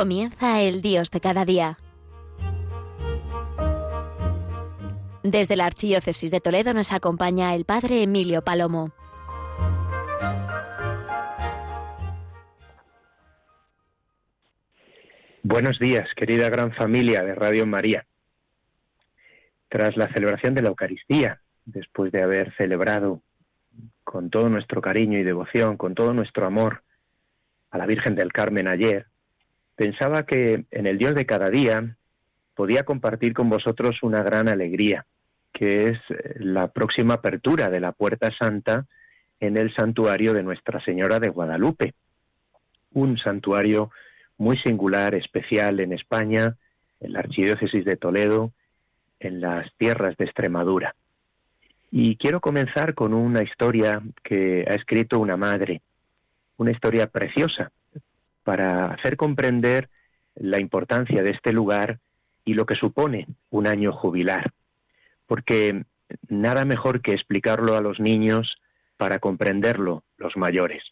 Comienza 0.00 0.62
el 0.62 0.80
Dios 0.80 1.10
de 1.10 1.20
cada 1.20 1.44
día. 1.44 1.76
Desde 5.22 5.56
la 5.56 5.66
Archidiócesis 5.66 6.30
de 6.30 6.40
Toledo 6.40 6.72
nos 6.72 6.94
acompaña 6.94 7.54
el 7.54 7.66
Padre 7.66 8.02
Emilio 8.02 8.40
Palomo. 8.40 8.92
Buenos 15.42 15.78
días, 15.78 16.08
querida 16.16 16.48
gran 16.48 16.72
familia 16.72 17.22
de 17.22 17.34
Radio 17.34 17.66
María. 17.66 18.06
Tras 19.68 19.98
la 19.98 20.10
celebración 20.14 20.54
de 20.54 20.62
la 20.62 20.70
Eucaristía, 20.70 21.42
después 21.66 22.10
de 22.10 22.22
haber 22.22 22.56
celebrado 22.56 23.20
con 24.04 24.30
todo 24.30 24.48
nuestro 24.48 24.80
cariño 24.80 25.18
y 25.18 25.24
devoción, 25.24 25.76
con 25.76 25.94
todo 25.94 26.14
nuestro 26.14 26.46
amor 26.46 26.84
a 27.70 27.76
la 27.76 27.84
Virgen 27.84 28.14
del 28.14 28.32
Carmen 28.32 28.66
ayer, 28.66 29.10
pensaba 29.80 30.26
que 30.26 30.66
en 30.70 30.86
el 30.86 30.98
Dios 30.98 31.14
de 31.14 31.24
cada 31.24 31.48
día 31.48 31.96
podía 32.54 32.82
compartir 32.82 33.32
con 33.32 33.48
vosotros 33.48 34.02
una 34.02 34.22
gran 34.22 34.46
alegría, 34.46 35.06
que 35.54 35.88
es 35.88 35.98
eh, 36.10 36.34
la 36.38 36.68
próxima 36.68 37.14
apertura 37.14 37.70
de 37.70 37.80
la 37.80 37.92
Puerta 37.92 38.30
Santa 38.38 38.84
en 39.40 39.56
el 39.56 39.74
santuario 39.74 40.34
de 40.34 40.42
Nuestra 40.42 40.84
Señora 40.84 41.18
de 41.18 41.30
Guadalupe. 41.30 41.94
Un 42.92 43.16
santuario 43.16 43.90
muy 44.36 44.58
singular, 44.58 45.14
especial 45.14 45.80
en 45.80 45.94
España, 45.94 46.56
en 47.00 47.14
la 47.14 47.20
Archidiócesis 47.20 47.82
de 47.86 47.96
Toledo, 47.96 48.52
en 49.18 49.40
las 49.40 49.72
tierras 49.78 50.14
de 50.18 50.26
Extremadura. 50.26 50.94
Y 51.90 52.16
quiero 52.16 52.42
comenzar 52.42 52.92
con 52.92 53.14
una 53.14 53.42
historia 53.42 54.02
que 54.22 54.62
ha 54.68 54.74
escrito 54.74 55.18
una 55.18 55.38
madre, 55.38 55.80
una 56.58 56.70
historia 56.70 57.06
preciosa, 57.06 57.72
para 58.44 58.86
hacer 58.86 59.16
comprender 59.16 59.88
la 60.34 60.60
importancia 60.60 61.22
de 61.22 61.30
este 61.30 61.52
lugar 61.52 61.98
y 62.44 62.54
lo 62.54 62.66
que 62.66 62.76
supone 62.76 63.26
un 63.50 63.66
año 63.66 63.92
jubilar. 63.92 64.52
Porque 65.26 65.84
nada 66.28 66.64
mejor 66.64 67.02
que 67.02 67.12
explicarlo 67.12 67.76
a 67.76 67.80
los 67.80 68.00
niños 68.00 68.56
para 68.96 69.18
comprenderlo 69.18 70.02
los 70.16 70.36
mayores. 70.36 70.82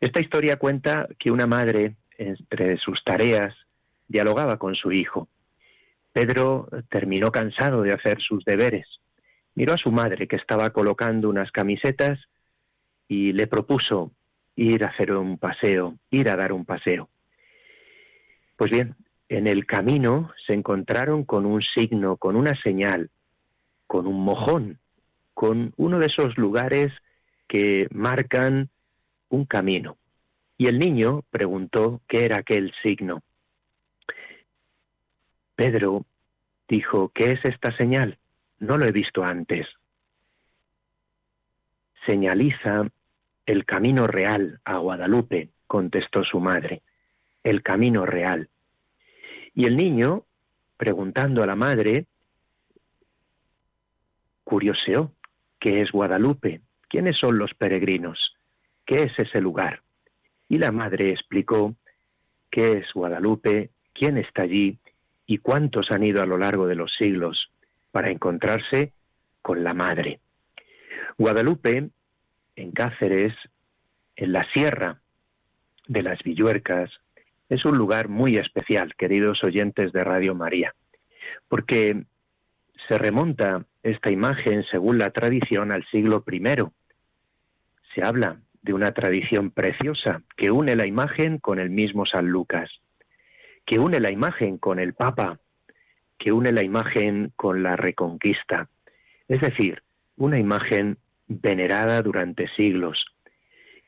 Esta 0.00 0.20
historia 0.20 0.56
cuenta 0.56 1.08
que 1.18 1.30
una 1.30 1.46
madre, 1.46 1.96
entre 2.18 2.78
sus 2.78 3.02
tareas, 3.04 3.54
dialogaba 4.08 4.58
con 4.58 4.74
su 4.74 4.92
hijo. 4.92 5.28
Pedro 6.12 6.68
terminó 6.90 7.30
cansado 7.30 7.82
de 7.82 7.92
hacer 7.92 8.20
sus 8.20 8.44
deberes 8.44 8.86
miró 9.54 9.74
a 9.74 9.78
su 9.78 9.90
madre 9.90 10.26
que 10.26 10.36
estaba 10.36 10.70
colocando 10.70 11.28
unas 11.28 11.50
camisetas 11.50 12.18
y 13.08 13.32
le 13.32 13.46
propuso 13.46 14.12
ir 14.56 14.84
a 14.84 14.88
hacer 14.88 15.12
un 15.12 15.38
paseo, 15.38 15.96
ir 16.10 16.28
a 16.28 16.36
dar 16.36 16.52
un 16.52 16.64
paseo. 16.64 17.08
Pues 18.56 18.70
bien, 18.70 18.94
en 19.28 19.46
el 19.46 19.66
camino 19.66 20.32
se 20.46 20.54
encontraron 20.54 21.24
con 21.24 21.46
un 21.46 21.62
signo, 21.62 22.16
con 22.16 22.36
una 22.36 22.54
señal, 22.62 23.10
con 23.86 24.06
un 24.06 24.24
mojón, 24.24 24.78
con 25.32 25.72
uno 25.76 25.98
de 25.98 26.06
esos 26.06 26.36
lugares 26.38 26.92
que 27.48 27.88
marcan 27.90 28.70
un 29.28 29.44
camino. 29.44 29.96
Y 30.56 30.68
el 30.68 30.78
niño 30.78 31.22
preguntó 31.30 32.00
qué 32.06 32.24
era 32.24 32.38
aquel 32.38 32.72
signo. 32.82 33.22
Pedro 35.56 36.04
dijo, 36.68 37.10
¿qué 37.14 37.32
es 37.32 37.44
esta 37.44 37.76
señal? 37.76 38.18
No 38.58 38.78
lo 38.78 38.86
he 38.86 38.92
visto 38.92 39.24
antes. 39.24 39.66
Señaliza 42.06 42.88
el 43.46 43.64
camino 43.64 44.06
real 44.06 44.60
a 44.64 44.78
Guadalupe, 44.78 45.50
contestó 45.66 46.24
su 46.24 46.40
madre. 46.40 46.82
El 47.42 47.62
camino 47.62 48.06
real. 48.06 48.48
Y 49.54 49.66
el 49.66 49.76
niño, 49.76 50.24
preguntando 50.76 51.42
a 51.42 51.46
la 51.46 51.56
madre, 51.56 52.06
curioseó, 54.44 55.12
¿qué 55.58 55.82
es 55.82 55.92
Guadalupe? 55.92 56.60
¿Quiénes 56.88 57.16
son 57.18 57.38
los 57.38 57.54
peregrinos? 57.54 58.34
¿Qué 58.86 59.02
es 59.04 59.18
ese 59.18 59.40
lugar? 59.40 59.82
Y 60.48 60.58
la 60.58 60.70
madre 60.70 61.10
explicó 61.10 61.74
qué 62.50 62.72
es 62.72 62.92
Guadalupe, 62.92 63.70
quién 63.92 64.18
está 64.18 64.42
allí 64.42 64.78
y 65.26 65.38
cuántos 65.38 65.90
han 65.90 66.04
ido 66.04 66.22
a 66.22 66.26
lo 66.26 66.38
largo 66.38 66.66
de 66.66 66.74
los 66.74 66.94
siglos 66.94 67.50
para 67.90 68.10
encontrarse 68.10 68.92
con 69.40 69.64
la 69.64 69.74
Madre. 69.74 70.20
Guadalupe, 71.16 71.90
en 72.56 72.72
Cáceres, 72.72 73.34
en 74.16 74.32
la 74.32 74.46
sierra 74.52 75.00
de 75.86 76.02
las 76.02 76.22
Villuercas, 76.22 76.90
es 77.48 77.64
un 77.64 77.76
lugar 77.76 78.08
muy 78.08 78.36
especial, 78.36 78.94
queridos 78.96 79.44
oyentes 79.44 79.92
de 79.92 80.00
Radio 80.00 80.34
María, 80.34 80.74
porque 81.48 82.04
se 82.88 82.98
remonta 82.98 83.64
esta 83.82 84.10
imagen, 84.10 84.64
según 84.70 84.98
la 84.98 85.10
tradición, 85.10 85.72
al 85.72 85.84
siglo 85.86 86.24
I. 86.30 86.42
Se 87.94 88.02
habla 88.04 88.40
de 88.62 88.72
una 88.72 88.92
tradición 88.92 89.50
preciosa 89.50 90.22
que 90.36 90.50
une 90.50 90.74
la 90.74 90.86
imagen 90.86 91.38
con 91.38 91.58
el 91.58 91.70
mismo 91.70 92.06
San 92.06 92.28
Lucas, 92.28 92.70
que 93.66 93.78
une 93.78 94.00
la 94.00 94.10
imagen 94.10 94.58
con 94.58 94.78
el 94.78 94.94
Papa, 94.94 95.38
que 96.18 96.32
une 96.32 96.52
la 96.52 96.62
imagen 96.62 97.32
con 97.36 97.62
la 97.62 97.76
reconquista, 97.76 98.68
es 99.28 99.40
decir, 99.40 99.82
una 100.16 100.38
imagen 100.38 100.98
venerada 101.28 102.02
durante 102.02 102.48
siglos. 102.56 103.04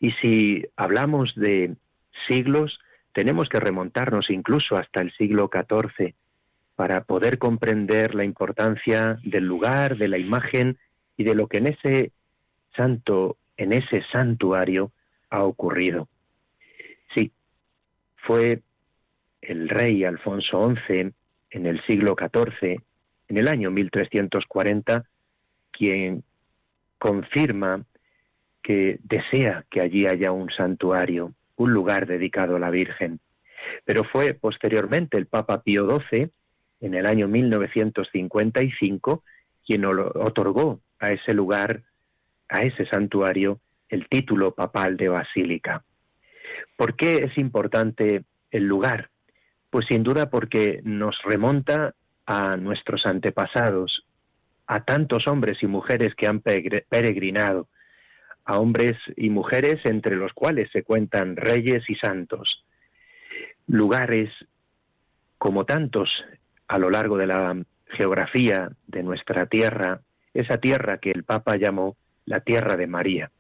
Y 0.01 0.13
si 0.13 0.67
hablamos 0.77 1.35
de 1.35 1.77
siglos, 2.29 2.79
tenemos 3.13 3.49
que 3.49 3.61
remontarnos 3.61 4.31
incluso 4.31 4.77
hasta 4.77 5.01
el 5.01 5.13
siglo 5.13 5.51
XIV 5.53 6.15
para 6.75 7.05
poder 7.05 7.39
comprender 7.39 8.15
la 8.15 8.25
importancia 8.25 9.19
del 9.25 9.45
lugar, 9.45 9.97
de 9.97 10.09
la 10.09 10.19
imagen 10.19 10.77
y 11.17 11.25
de 11.25 11.35
lo 11.35 11.49
que 11.49 11.59
en 11.59 11.69
ese 11.69 12.13
santo, 12.77 13.39
en 13.57 13.73
ese 13.73 14.03
santuario 14.13 14.93
ha 15.31 15.43
ocurrido. 15.43 16.09
Sí, 17.15 17.33
fue 18.17 18.61
el 19.41 19.69
rey 19.71 20.05
Alfonso 20.05 20.75
XI 20.87 21.13
en 21.51 21.67
el 21.67 21.83
siglo 21.87 22.15
XIV, 22.19 22.83
en 23.29 23.37
el 23.39 23.49
año 23.49 23.71
1340, 23.71 25.05
quien 25.71 26.23
confirma 26.99 27.85
que 28.63 28.99
desea 29.05 29.65
que 29.71 29.81
allí 29.81 30.07
haya 30.07 30.33
un 30.33 30.51
santuario, 30.51 31.33
un 31.57 31.73
lugar 31.73 32.07
dedicado 32.07 32.57
a 32.57 32.59
la 32.59 32.71
Virgen. 32.71 33.21
Pero 33.85 34.05
fue 34.05 34.35
posteriormente 34.35 35.17
el 35.17 35.27
Papa 35.27 35.63
Pío 35.63 35.89
XII, 35.89 36.31
en 36.81 36.95
el 36.95 37.07
año 37.07 37.29
1955, 37.29 39.23
quien 39.65 39.85
otorgó 39.85 40.81
a 40.99 41.13
ese 41.13 41.33
lugar, 41.35 41.83
a 42.49 42.63
ese 42.63 42.87
santuario, 42.87 43.61
el 43.89 44.09
título 44.09 44.55
papal 44.55 44.97
de 44.97 45.09
basílica. 45.09 45.85
¿Por 46.77 46.97
qué 46.97 47.17
es 47.17 47.39
importante 47.39 48.25
el 48.51 48.65
lugar? 48.65 49.11
Pues 49.71 49.87
sin 49.87 50.03
duda 50.03 50.31
porque 50.31 50.81
nos 50.85 51.17
remonta 51.25 51.95
a 52.27 52.57
nuestros 52.57 53.07
antepasados, 53.07 54.06
a 54.67 54.85
tantos 54.85 55.27
hombres 55.29 55.63
y 55.63 55.67
mujeres 55.67 56.15
que 56.15 56.27
han 56.27 56.41
peregrinado, 56.41 57.69
a 58.45 58.59
hombres 58.59 58.97
y 59.17 59.31
mujeres 59.31 59.81
entre 59.85 60.17
los 60.17 60.33
cuales 60.33 60.71
se 60.73 60.83
cuentan 60.83 61.37
reyes 61.37 61.89
y 61.89 61.97
santos, 61.97 62.65
lugares 63.67 64.31
como 65.39 65.65
tantos 65.65 66.11
a 66.69 66.79
lo 66.79 66.91
largo 66.91 67.17
de 67.17 67.27
la 67.27 67.57
geografía 67.87 68.71
de 68.87 69.03
nuestra 69.03 69.47
tierra, 69.47 70.01
esa 70.35 70.59
tierra 70.59 70.99
que 70.99 71.11
el 71.11 71.25
Papa 71.25 71.57
llamó 71.57 71.97
la 72.25 72.41
tierra 72.41 72.77
de 72.77 72.87
María. 72.87 73.31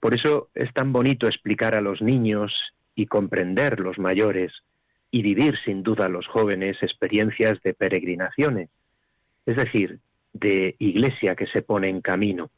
Por 0.00 0.14
eso 0.14 0.50
es 0.54 0.72
tan 0.72 0.92
bonito 0.92 1.26
explicar 1.26 1.74
a 1.74 1.80
los 1.80 2.02
niños 2.02 2.52
y 2.94 3.06
comprender 3.06 3.80
los 3.80 3.98
mayores 3.98 4.52
y 5.10 5.22
vivir 5.22 5.58
sin 5.64 5.82
duda 5.82 6.08
los 6.08 6.26
jóvenes 6.26 6.76
experiencias 6.82 7.60
de 7.62 7.74
peregrinaciones, 7.74 8.70
es 9.46 9.56
decir, 9.56 9.98
de 10.32 10.76
iglesia 10.78 11.34
que 11.36 11.46
se 11.46 11.62
pone 11.62 11.88
en 11.88 12.00
camino, 12.00 12.50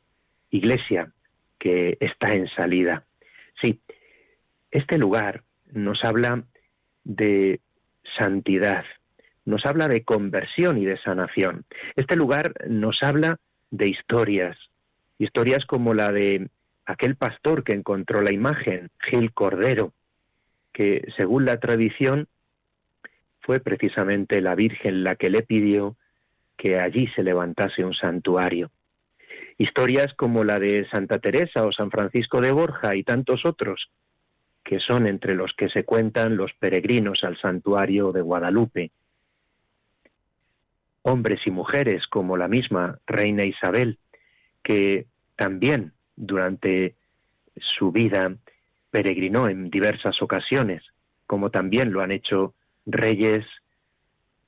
iglesia 0.50 1.12
que 1.58 1.96
está 2.00 2.30
en 2.30 2.48
salida. 2.48 3.04
Sí, 3.60 3.80
este 4.70 4.98
lugar 4.98 5.42
nos 5.72 6.04
habla 6.04 6.44
de 7.04 7.60
santidad, 8.18 8.84
nos 9.44 9.64
habla 9.66 9.88
de 9.88 10.04
conversión 10.04 10.78
y 10.78 10.84
de 10.84 10.98
sanación. 10.98 11.64
Este 11.96 12.16
lugar 12.16 12.54
nos 12.68 13.02
habla 13.02 13.38
de 13.70 13.88
historias, 13.88 14.56
historias 15.18 15.64
como 15.66 15.94
la 15.94 16.12
de 16.12 16.48
aquel 16.86 17.16
pastor 17.16 17.64
que 17.64 17.72
encontró 17.72 18.20
la 18.20 18.32
imagen, 18.32 18.90
Gil 19.10 19.32
Cordero, 19.32 19.92
que 20.72 21.06
según 21.16 21.44
la 21.44 21.58
tradición 21.58 22.28
fue 23.40 23.60
precisamente 23.60 24.40
la 24.40 24.54
Virgen 24.54 25.04
la 25.04 25.16
que 25.16 25.30
le 25.30 25.42
pidió 25.42 25.96
que 26.56 26.78
allí 26.78 27.06
se 27.08 27.22
levantase 27.22 27.84
un 27.84 27.94
santuario. 27.94 28.70
Historias 29.58 30.14
como 30.14 30.44
la 30.44 30.58
de 30.58 30.86
Santa 30.88 31.18
Teresa 31.18 31.64
o 31.64 31.72
San 31.72 31.90
Francisco 31.90 32.40
de 32.40 32.52
Borja 32.52 32.96
y 32.96 33.04
tantos 33.04 33.44
otros 33.44 33.90
que 34.64 34.80
son 34.80 35.06
entre 35.06 35.34
los 35.34 35.52
que 35.52 35.68
se 35.68 35.84
cuentan 35.84 36.36
los 36.36 36.52
peregrinos 36.54 37.22
al 37.22 37.38
santuario 37.38 38.12
de 38.12 38.22
Guadalupe. 38.22 38.90
Hombres 41.02 41.40
y 41.46 41.50
mujeres 41.50 42.06
como 42.06 42.38
la 42.38 42.48
misma 42.48 42.98
reina 43.06 43.44
Isabel, 43.44 43.98
que 44.62 45.06
también 45.36 45.92
durante 46.16 46.94
su 47.56 47.92
vida 47.92 48.34
peregrinó 48.90 49.48
en 49.48 49.68
diversas 49.68 50.22
ocasiones, 50.22 50.82
como 51.26 51.50
también 51.50 51.92
lo 51.92 52.00
han 52.00 52.10
hecho 52.10 52.54
reyes, 52.86 53.44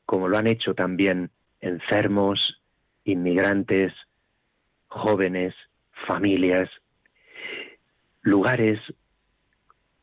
como 0.06 0.28
lo 0.28 0.38
han 0.38 0.46
hecho 0.46 0.74
también 0.74 1.30
enfermos, 1.60 2.60
inmigrantes, 3.04 3.92
jóvenes, 4.88 5.54
familias, 6.06 6.68
lugares 8.22 8.80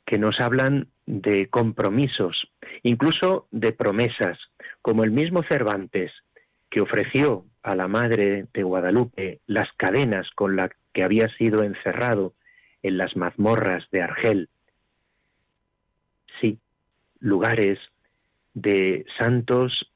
que 0.06 0.18
nos 0.18 0.40
hablan 0.40 0.88
de 1.06 1.50
compromisos, 1.50 2.50
incluso 2.82 3.48
de 3.52 3.72
promesas, 3.72 4.38
como 4.82 5.04
el 5.04 5.12
mismo 5.12 5.44
Cervantes, 5.44 6.12
que 6.70 6.82
ofreció 6.82 7.46
a 7.62 7.76
la 7.76 7.88
Madre 7.88 8.48
de 8.54 8.64
Guadalupe 8.64 9.40
las 9.48 9.72
cadenas 9.78 10.30
con 10.36 10.56
las 10.56 10.72
que 10.94 11.04
había 11.04 11.28
sido 11.38 11.64
encerrado 11.64 12.34
en 12.82 12.98
las 12.98 13.16
mazmorras 13.16 13.90
de 13.92 14.02
Argel. 14.02 14.50
Sí, 16.40 16.60
lugares 17.20 17.80
de 18.54 19.06
santos 19.18 19.93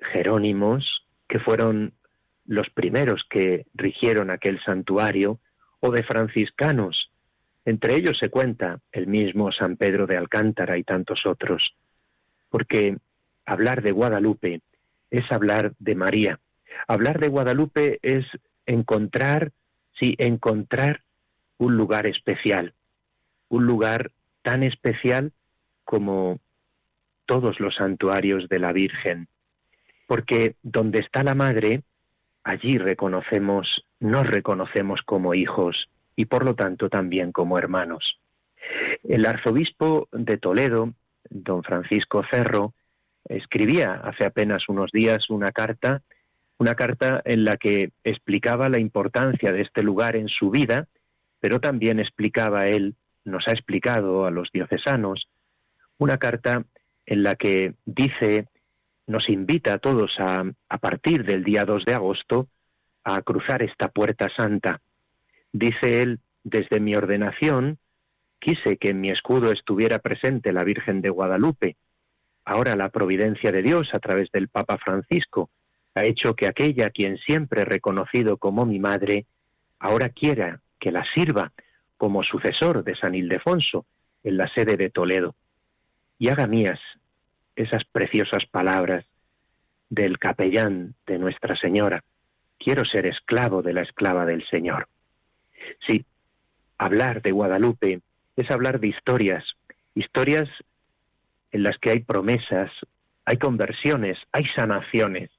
jerónimos 0.00 1.04
que 1.28 1.38
fueron 1.38 1.92
los 2.46 2.68
primeros 2.70 3.24
que 3.28 3.66
rigieron 3.74 4.30
aquel 4.30 4.60
santuario, 4.64 5.38
o 5.80 5.90
de 5.90 6.02
franciscanos. 6.02 7.10
Entre 7.64 7.94
ellos 7.94 8.18
se 8.18 8.30
cuenta 8.30 8.80
el 8.92 9.06
mismo 9.06 9.50
San 9.52 9.76
Pedro 9.76 10.06
de 10.06 10.16
Alcántara 10.16 10.78
y 10.78 10.84
tantos 10.84 11.26
otros, 11.26 11.74
porque 12.50 12.98
hablar 13.44 13.82
de 13.82 13.92
Guadalupe 13.92 14.60
es 15.10 15.30
hablar 15.32 15.72
de 15.78 15.94
María. 15.94 16.38
Hablar 16.86 17.18
de 17.18 17.28
Guadalupe 17.28 17.98
es 18.02 18.26
encontrar, 18.66 19.52
sí, 19.98 20.14
encontrar 20.18 21.02
un 21.58 21.76
lugar 21.76 22.06
especial, 22.06 22.74
un 23.48 23.66
lugar 23.66 24.12
tan 24.42 24.62
especial 24.62 25.32
como 25.84 26.38
todos 27.26 27.60
los 27.60 27.74
santuarios 27.74 28.48
de 28.48 28.58
la 28.58 28.72
Virgen, 28.72 29.28
porque 30.10 30.56
donde 30.64 30.98
está 30.98 31.22
la 31.22 31.36
Madre, 31.36 31.84
allí 32.42 32.78
reconocemos, 32.78 33.84
nos 34.00 34.26
reconocemos 34.26 35.02
como 35.02 35.34
hijos 35.34 35.88
y 36.16 36.24
por 36.24 36.44
lo 36.44 36.56
tanto 36.56 36.88
también 36.88 37.30
como 37.30 37.58
hermanos. 37.58 38.18
El 39.04 39.24
arzobispo 39.24 40.08
de 40.10 40.36
Toledo, 40.36 40.94
don 41.28 41.62
Francisco 41.62 42.24
Cerro, 42.28 42.74
escribía 43.28 44.00
hace 44.02 44.26
apenas 44.26 44.68
unos 44.68 44.90
días 44.90 45.30
una 45.30 45.52
carta, 45.52 46.02
una 46.58 46.74
carta 46.74 47.22
en 47.24 47.44
la 47.44 47.56
que 47.56 47.92
explicaba 48.02 48.68
la 48.68 48.80
importancia 48.80 49.52
de 49.52 49.62
este 49.62 49.84
lugar 49.84 50.16
en 50.16 50.26
su 50.26 50.50
vida 50.50 50.88
pero 51.38 51.60
también 51.60 52.00
explicaba 52.00 52.66
él, 52.66 52.96
nos 53.24 53.46
ha 53.46 53.52
explicado 53.52 54.26
a 54.26 54.32
los 54.32 54.50
diocesanos, 54.52 55.28
una 55.98 56.18
carta 56.18 56.64
en 57.06 57.22
la 57.22 57.36
que 57.36 57.74
dice, 57.86 58.48
nos 59.10 59.28
invita 59.28 59.74
a 59.74 59.78
todos 59.78 60.12
a, 60.20 60.44
a 60.68 60.78
partir 60.78 61.24
del 61.24 61.42
día 61.42 61.64
2 61.64 61.84
de 61.84 61.94
agosto 61.94 62.46
a 63.02 63.20
cruzar 63.22 63.60
esta 63.62 63.88
puerta 63.88 64.28
santa. 64.36 64.80
Dice 65.52 66.02
él, 66.02 66.20
desde 66.44 66.78
mi 66.78 66.94
ordenación, 66.94 67.78
quise 68.38 68.76
que 68.76 68.90
en 68.90 69.00
mi 69.00 69.10
escudo 69.10 69.50
estuviera 69.50 69.98
presente 69.98 70.52
la 70.52 70.62
Virgen 70.62 71.00
de 71.00 71.10
Guadalupe. 71.10 71.76
Ahora 72.44 72.76
la 72.76 72.90
providencia 72.90 73.50
de 73.50 73.62
Dios, 73.62 73.88
a 73.92 73.98
través 73.98 74.30
del 74.30 74.48
Papa 74.48 74.78
Francisco, 74.78 75.50
ha 75.96 76.04
hecho 76.04 76.34
que 76.34 76.46
aquella 76.46 76.90
quien 76.90 77.18
siempre 77.18 77.62
he 77.62 77.64
reconocido 77.64 78.36
como 78.36 78.64
mi 78.64 78.78
madre, 78.78 79.26
ahora 79.80 80.10
quiera 80.10 80.60
que 80.78 80.92
la 80.92 81.04
sirva 81.14 81.52
como 81.96 82.22
sucesor 82.22 82.84
de 82.84 82.94
San 82.94 83.16
Ildefonso 83.16 83.86
en 84.22 84.36
la 84.36 84.46
sede 84.54 84.76
de 84.76 84.88
Toledo 84.88 85.34
y 86.16 86.28
haga 86.28 86.46
mías 86.46 86.78
esas 87.56 87.84
preciosas 87.84 88.46
palabras 88.46 89.04
del 89.88 90.18
capellán 90.18 90.94
de 91.06 91.18
Nuestra 91.18 91.56
Señora. 91.56 92.04
Quiero 92.58 92.84
ser 92.84 93.06
esclavo 93.06 93.62
de 93.62 93.72
la 93.72 93.82
esclava 93.82 94.24
del 94.24 94.46
Señor. 94.48 94.88
Sí, 95.86 96.04
hablar 96.78 97.22
de 97.22 97.32
Guadalupe 97.32 98.00
es 98.36 98.50
hablar 98.50 98.80
de 98.80 98.88
historias, 98.88 99.44
historias 99.94 100.48
en 101.52 101.62
las 101.62 101.76
que 101.78 101.90
hay 101.90 102.00
promesas, 102.00 102.70
hay 103.24 103.36
conversiones, 103.36 104.18
hay 104.32 104.46
sanaciones, 104.56 105.30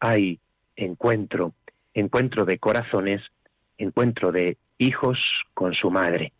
hay 0.00 0.38
encuentro, 0.76 1.54
encuentro 1.94 2.44
de 2.44 2.58
corazones, 2.58 3.22
encuentro 3.78 4.32
de 4.32 4.56
hijos 4.78 5.18
con 5.54 5.74
su 5.74 5.90
madre. 5.90 6.32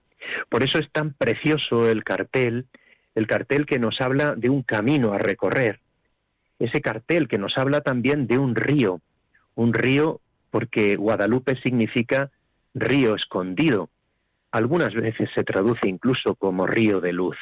Por 0.48 0.62
eso 0.62 0.78
es 0.78 0.90
tan 0.90 1.12
precioso 1.12 1.88
el 1.88 2.04
cartel, 2.04 2.66
el 3.16 3.26
cartel 3.26 3.66
que 3.66 3.78
nos 3.78 4.00
habla 4.00 4.34
de 4.36 4.50
un 4.50 4.62
camino 4.62 5.12
a 5.12 5.18
recorrer, 5.18 5.80
ese 6.58 6.80
cartel 6.80 7.28
que 7.28 7.38
nos 7.38 7.56
habla 7.58 7.80
también 7.80 8.26
de 8.26 8.38
un 8.38 8.54
río, 8.54 9.00
un 9.54 9.72
río 9.72 10.20
porque 10.50 10.96
Guadalupe 10.96 11.56
significa 11.62 12.30
río 12.74 13.14
escondido, 13.14 13.88
algunas 14.52 14.94
veces 14.94 15.30
se 15.34 15.44
traduce 15.44 15.88
incluso 15.88 16.34
como 16.34 16.66
río 16.66 17.00
de 17.00 17.14
luz. 17.14 17.36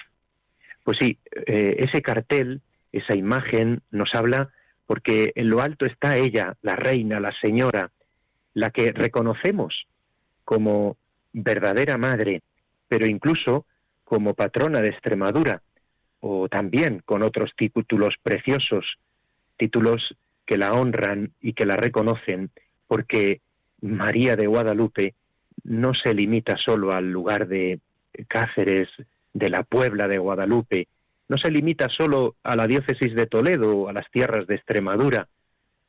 Pues 0.84 0.98
sí, 0.98 1.18
eh, 1.46 1.76
ese 1.78 2.02
cartel, 2.02 2.60
esa 2.92 3.16
imagen 3.16 3.82
nos 3.90 4.14
habla 4.14 4.50
porque 4.86 5.32
en 5.34 5.50
lo 5.50 5.60
alto 5.60 5.86
está 5.86 6.16
ella, 6.16 6.54
la 6.62 6.76
reina, 6.76 7.18
la 7.18 7.32
señora, 7.40 7.90
la 8.52 8.70
que 8.70 8.92
reconocemos 8.92 9.86
como 10.44 10.96
verdadera 11.32 11.98
madre, 11.98 12.42
pero 12.86 13.06
incluso 13.06 13.66
como 14.14 14.34
patrona 14.34 14.81
de 14.81 14.90
Extremadura, 14.90 15.61
o 16.20 16.49
también 16.49 17.02
con 17.05 17.25
otros 17.25 17.50
títulos 17.56 18.15
preciosos, 18.22 18.86
títulos 19.56 20.15
que 20.46 20.56
la 20.56 20.72
honran 20.72 21.32
y 21.41 21.53
que 21.53 21.67
la 21.67 21.77
reconocen, 21.77 22.50
porque 22.86 23.41
María 23.81 24.36
de 24.36 24.46
Guadalupe 24.46 25.15
no 25.65 25.94
se 25.94 26.15
limita 26.15 26.56
solo 26.56 26.93
al 26.93 27.10
lugar 27.10 27.48
de 27.48 27.81
Cáceres, 28.29 28.88
de 29.32 29.50
la 29.50 29.65
Puebla 29.65 30.06
de 30.06 30.19
Guadalupe, 30.19 30.86
no 31.29 31.36
se 31.36 31.50
limita 31.50 31.88
solo 31.88 32.36
a 32.44 32.55
la 32.55 32.69
diócesis 32.69 33.17
de 33.17 33.27
Toledo 33.27 33.77
o 33.77 33.88
a 33.88 33.93
las 33.93 34.08
tierras 34.12 34.46
de 34.46 34.55
Extremadura, 34.55 35.27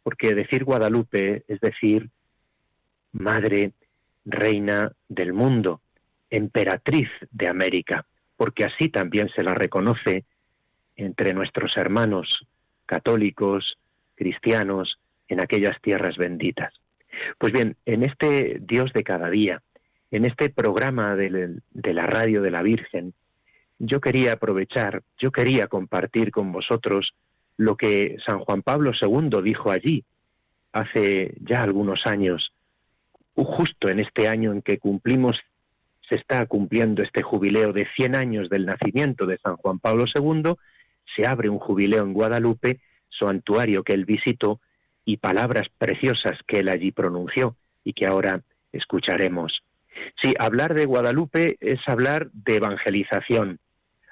porque 0.01 0.33
decir 0.33 0.63
Guadalupe 0.63 1.43
es 1.47 1.59
decir 1.59 2.09
Madre 3.11 3.73
reina 4.25 4.93
del 5.09 5.31
mundo, 5.31 5.81
emperatriz 6.31 7.09
de 7.29 7.47
América, 7.47 8.03
porque 8.37 8.65
así 8.65 8.89
también 8.89 9.29
se 9.29 9.43
la 9.43 9.53
reconoce 9.53 10.25
entre 10.95 11.33
nuestros 11.33 11.75
hermanos 11.77 12.45
católicos, 12.85 13.77
cristianos, 14.15 14.99
en 15.27 15.41
aquellas 15.41 15.79
tierras 15.81 16.17
benditas. 16.17 16.73
Pues 17.37 17.53
bien, 17.53 17.75
en 17.85 18.03
este 18.03 18.59
Dios 18.61 18.93
de 18.93 19.03
cada 19.03 19.29
día, 19.29 19.61
en 20.11 20.25
este 20.25 20.49
programa 20.49 21.15
de, 21.15 21.59
la 21.73 22.05
radio 22.05 22.41
de 22.41 22.51
la 22.51 22.61
Virgen, 22.61 23.13
yo 23.79 23.99
quería 23.99 24.33
aprovechar, 24.33 25.01
yo 25.17 25.31
quería 25.31 25.67
compartir 25.67 26.31
con 26.31 26.51
vosotros 26.51 27.13
lo 27.57 27.75
que 27.75 28.17
San 28.25 28.39
Juan 28.39 28.61
Pablo 28.61 28.91
II 28.99 29.41
dijo 29.43 29.71
allí 29.71 30.03
hace 30.71 31.33
ya 31.41 31.63
algunos 31.63 32.05
años 32.05 32.51
justo 33.35 33.89
en 33.89 33.99
este 33.99 34.27
año 34.27 34.51
en 34.53 34.61
que 34.61 34.77
cumplimos, 34.77 35.37
se 36.09 36.15
está 36.15 36.45
cumpliendo 36.45 37.01
este 37.01 37.23
jubileo 37.23 37.73
de 37.73 37.87
100 37.95 38.15
años 38.15 38.49
del 38.49 38.65
nacimiento 38.65 39.25
de 39.25 39.37
San 39.37 39.57
Juan 39.57 39.79
Pablo 39.79 40.05
II, 40.13 40.53
se 41.15 41.27
abre 41.27 41.49
un 41.49 41.59
jubileo 41.59 42.03
en 42.03 42.13
Guadalupe, 42.13 42.79
santuario 43.09 43.83
que 43.83 43.93
él 43.93 44.05
visitó, 44.05 44.59
y 45.05 45.17
palabras 45.17 45.67
preciosas 45.77 46.39
que 46.47 46.57
él 46.57 46.69
allí 46.69 46.91
pronunció 46.91 47.55
y 47.83 47.93
que 47.93 48.07
ahora 48.07 48.41
escucharemos. 48.71 49.61
Sí, 50.21 50.33
hablar 50.39 50.73
de 50.73 50.85
Guadalupe 50.85 51.57
es 51.61 51.79
hablar 51.87 52.29
de 52.33 52.55
evangelización. 52.55 53.59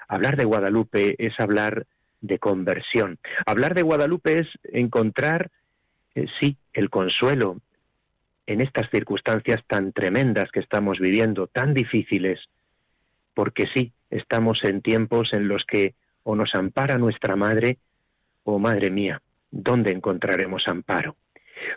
Hablar 0.08 0.36
de 0.36 0.44
Guadalupe 0.44 1.16
es 1.18 1.38
hablar 1.38 1.86
de 2.20 2.38
conversión. 2.38 3.18
Hablar 3.44 3.74
de 3.74 3.82
Guadalupe 3.82 4.38
es 4.38 4.48
encontrar, 4.72 5.50
eh, 6.14 6.26
sí, 6.40 6.56
el 6.72 6.88
consuelo, 6.88 7.58
en 8.46 8.60
estas 8.60 8.90
circunstancias 8.90 9.62
tan 9.66 9.92
tremendas 9.92 10.50
que 10.50 10.60
estamos 10.60 10.98
viviendo, 10.98 11.46
tan 11.46 11.74
difíciles, 11.74 12.40
porque 13.32 13.66
sí, 13.74 13.92
estamos 14.10 14.62
en 14.64 14.82
tiempos 14.82 15.32
en 15.32 15.48
los 15.48 15.64
que 15.64 15.94
o 16.22 16.34
nos 16.36 16.54
ampara 16.54 16.98
nuestra 16.98 17.36
madre 17.36 17.78
o 18.44 18.58
madre 18.58 18.90
mía, 18.90 19.20
¿dónde 19.50 19.92
encontraremos 19.92 20.66
amparo? 20.68 21.16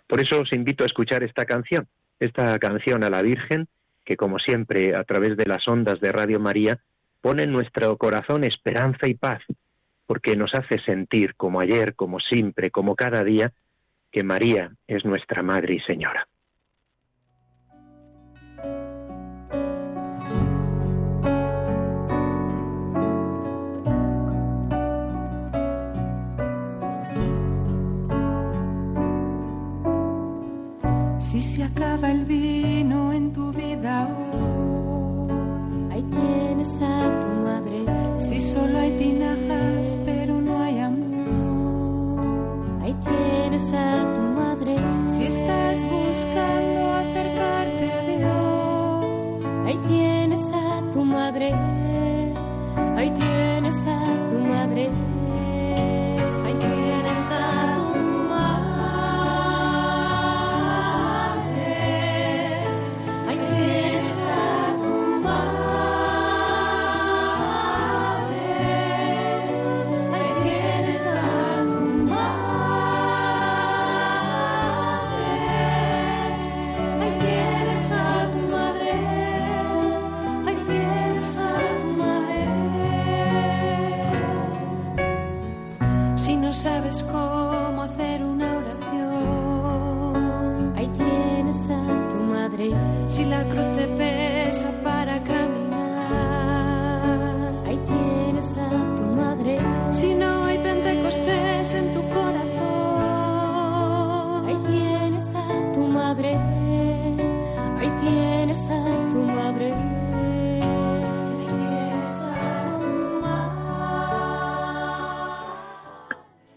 Por 0.08 0.22
eso 0.22 0.42
os 0.42 0.54
invito 0.54 0.84
a 0.84 0.88
escuchar 0.88 1.24
esta 1.24 1.46
canción, 1.46 1.88
esta 2.20 2.58
canción 2.60 3.04
a 3.04 3.10
la 3.10 3.22
Virgen, 3.22 3.68
que 4.06 4.18
como 4.18 4.40
siempre 4.40 4.96
a 4.96 5.04
través 5.04 5.38
de 5.38 5.46
las 5.46 5.68
ondas 5.68 6.00
de 6.00 6.12
Radio 6.12 6.40
María 6.40 6.80
pone 7.22 7.44
en 7.44 7.52
nuestro 7.52 7.98
corazón 7.98 8.44
esperanza 8.44 9.08
y 9.08 9.14
paz, 9.14 9.42
porque 10.06 10.36
nos 10.36 10.54
hace 10.54 10.80
sentir, 10.80 11.36
como 11.36 11.60
ayer, 11.60 11.96
como 11.96 12.20
siempre, 12.20 12.72
como 12.72 12.96
cada 12.96 13.24
día, 13.24 13.52
que 14.12 14.24
María 14.24 14.72
es 14.88 15.04
nuestra 15.04 15.44
Madre 15.44 15.76
y 15.76 15.80
Señora. 15.82 16.28
Si 31.20 31.42
se 31.42 31.64
acaba 31.64 32.10
el 32.10 32.24
vino 32.26 33.12
en 33.12 33.34
tu 33.34 33.52
vida 33.52 34.08
ahí 35.92 36.02
tienes 36.04 36.82
a 36.82 37.20
tu 37.22 37.28
madre. 37.44 37.86
Si 38.18 38.40
solo 38.40 38.78
hay 38.80 38.98
tinajas 38.98 39.98
pero 40.06 40.42
no 40.42 40.64
hay 40.64 40.80
amor, 40.80 42.20
ahí 42.82 42.96
tienes 43.06 43.74
a 43.74 44.14
tu 44.16 44.22
madre. 44.22 44.78
Si 45.16 45.24
estás 45.26 45.78
madre. 51.40 51.54
Ahí 52.96 53.12
tienes 53.12 53.86
a 53.86 54.28
tu 54.28 54.40
madre. 54.40 55.17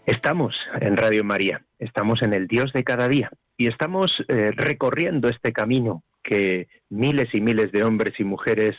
Estamos 0.05 0.55
en 0.79 0.97
Radio 0.97 1.23
María, 1.23 1.65
estamos 1.79 2.21
en 2.21 2.33
el 2.33 2.47
Dios 2.47 2.73
de 2.73 2.83
cada 2.83 3.07
día 3.07 3.31
y 3.57 3.67
estamos 3.67 4.11
eh, 4.27 4.51
recorriendo 4.51 5.29
este 5.29 5.51
camino 5.51 6.03
que 6.23 6.67
miles 6.89 7.33
y 7.33 7.41
miles 7.41 7.71
de 7.71 7.83
hombres 7.83 8.19
y 8.19 8.23
mujeres, 8.23 8.75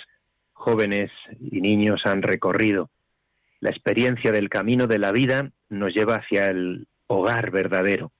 jóvenes 0.53 1.11
y 1.41 1.61
niños 1.61 2.03
han 2.05 2.23
recorrido. 2.23 2.91
La 3.61 3.71
experiencia 3.71 4.31
del 4.31 4.49
camino 4.49 4.87
de 4.87 4.99
la 4.99 5.11
vida 5.11 5.51
nos 5.69 5.93
lleva 5.95 6.17
hacia 6.17 6.47
el 6.47 6.87
hogar 7.07 7.51
verdadero. 7.51 8.13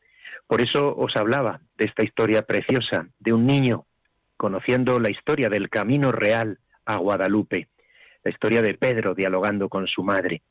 Por 0.47 0.61
eso 0.61 0.95
os 0.97 1.17
hablaba 1.17 1.61
de 1.77 1.85
esta 1.85 2.05
historia 2.05 2.43
preciosa 2.43 3.09
de 3.19 3.33
un 3.33 3.47
niño 3.47 3.87
conociendo 4.43 4.99
la 4.99 5.09
historia 5.09 5.49
del 5.49 5.71
camino 5.71 6.11
real 6.11 6.59
a 6.85 6.97
Guadalupe, 6.97 7.69
la 8.25 8.31
historia 8.33 8.61
de 8.61 8.75
Pedro 8.75 9.15
dialogando 9.15 9.69
con 9.69 9.87
su 9.87 10.03
madre. 10.03 10.43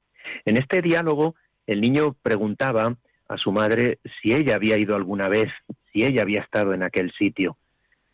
En 0.45 0.55
este 0.55 0.81
diálogo 0.81 1.35
el 1.67 1.81
niño 1.81 2.15
preguntaba 2.23 2.95
a 3.27 3.37
su 3.37 3.51
madre 3.51 3.99
si 4.21 4.33
ella 4.33 4.55
había 4.55 4.77
ido 4.77 4.95
alguna 4.95 5.27
vez, 5.27 5.49
si 5.91 6.05
ella 6.05 6.21
había 6.21 6.39
estado 6.39 6.73
en 6.73 6.83
aquel 6.83 7.11
sitio. 7.11 7.57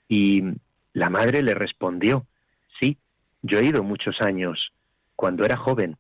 Y 0.10 0.41
la 0.93 1.12
madre 1.12 1.43
le 1.43 1.53
respondió, 1.53 2.25
sí, 2.79 2.98
yo 3.43 3.60
he 3.60 3.65
ido 3.65 3.84
muchos 3.84 4.19
años, 4.19 4.74
cuando 5.15 5.46
era 5.46 5.57
joven. 5.57 5.96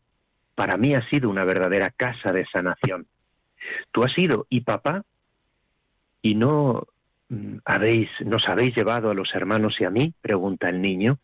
Para 0.55 0.77
mí 0.77 0.95
ha 0.95 1.07
sido 1.07 1.29
una 1.29 1.45
verdadera 1.45 1.91
casa 1.91 2.31
de 2.31 2.47
sanación. 2.47 3.05
Tú 3.91 4.03
has 4.03 4.17
ido 4.17 4.47
y 4.49 4.61
papá, 4.61 5.03
y 6.23 6.33
no 6.33 6.87
habéis, 7.65 8.09
nos 8.25 8.47
habéis 8.47 8.75
llevado 8.75 9.09
a 9.09 9.13
los 9.13 9.33
hermanos 9.33 9.79
y 9.79 9.85
a 9.85 9.89
mí, 9.89 10.13
pregunta 10.21 10.69
el 10.69 10.81
niño. 10.81 11.19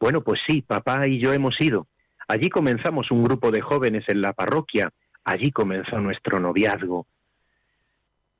Bueno, 0.00 0.22
pues 0.22 0.40
sí, 0.46 0.62
papá 0.62 1.06
y 1.06 1.18
yo 1.18 1.32
hemos 1.32 1.60
ido. 1.60 1.86
Allí 2.28 2.48
comenzamos 2.48 3.10
un 3.10 3.22
grupo 3.22 3.50
de 3.50 3.60
jóvenes 3.60 4.04
en 4.08 4.22
la 4.22 4.32
parroquia 4.32 4.90
Allí 5.24 5.50
comenzó 5.50 5.98
nuestro 6.00 6.38
noviazgo. 6.38 7.06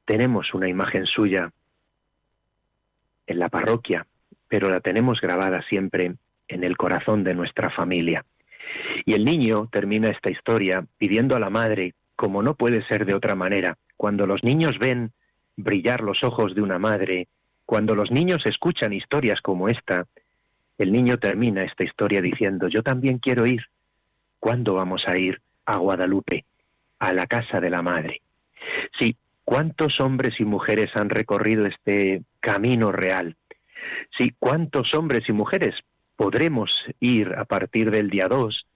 Tenemos 0.04 0.52
una 0.52 0.68
imagen 0.68 1.06
suya 1.06 1.50
en 3.26 3.38
la 3.38 3.48
parroquia, 3.48 4.06
pero 4.48 4.68
la 4.68 4.80
tenemos 4.80 5.20
grabada 5.20 5.62
siempre 5.62 6.14
en 6.46 6.62
el 6.62 6.76
corazón 6.76 7.24
de 7.24 7.34
nuestra 7.34 7.70
familia. 7.70 8.26
Y 9.06 9.14
el 9.14 9.24
niño 9.24 9.68
termina 9.72 10.10
esta 10.10 10.30
historia 10.30 10.84
pidiendo 10.98 11.36
a 11.36 11.40
la 11.40 11.48
madre, 11.48 11.94
como 12.16 12.42
no 12.42 12.54
puede 12.54 12.86
ser 12.86 13.06
de 13.06 13.14
otra 13.14 13.34
manera, 13.34 13.78
cuando 13.96 14.26
los 14.26 14.44
niños 14.44 14.78
ven 14.78 15.12
brillar 15.56 16.00
los 16.00 16.22
ojos 16.24 16.54
de 16.54 16.62
una 16.62 16.78
madre, 16.78 17.28
cuando 17.66 17.94
los 17.94 18.10
niños 18.10 18.44
escuchan 18.44 18.92
historias 18.92 19.40
como 19.40 19.68
esta, 19.68 20.06
el 20.78 20.92
niño 20.92 21.18
termina 21.18 21.64
esta 21.64 21.84
historia 21.84 22.20
diciendo, 22.20 22.68
yo 22.68 22.82
también 22.82 23.18
quiero 23.18 23.46
ir. 23.46 23.62
¿Cuándo 24.40 24.74
vamos 24.74 25.04
a 25.06 25.16
ir 25.16 25.40
a 25.64 25.78
Guadalupe? 25.78 26.44
a 27.04 27.12
la 27.12 27.26
casa 27.26 27.60
de 27.60 27.70
la 27.70 27.82
madre. 27.82 28.22
Sí, 28.98 29.16
¿cuántos 29.44 30.00
hombres 30.00 30.40
y 30.40 30.44
mujeres 30.44 30.90
han 30.94 31.10
recorrido 31.10 31.66
este 31.66 32.22
camino 32.40 32.92
real? 32.92 33.36
Sí, 34.16 34.34
¿cuántos 34.38 34.94
hombres 34.94 35.28
y 35.28 35.32
mujeres 35.32 35.74
podremos 36.16 36.70
ir 37.00 37.34
a 37.36 37.44
partir 37.44 37.90
del 37.90 38.08
día 38.08 38.26
2 38.28 38.66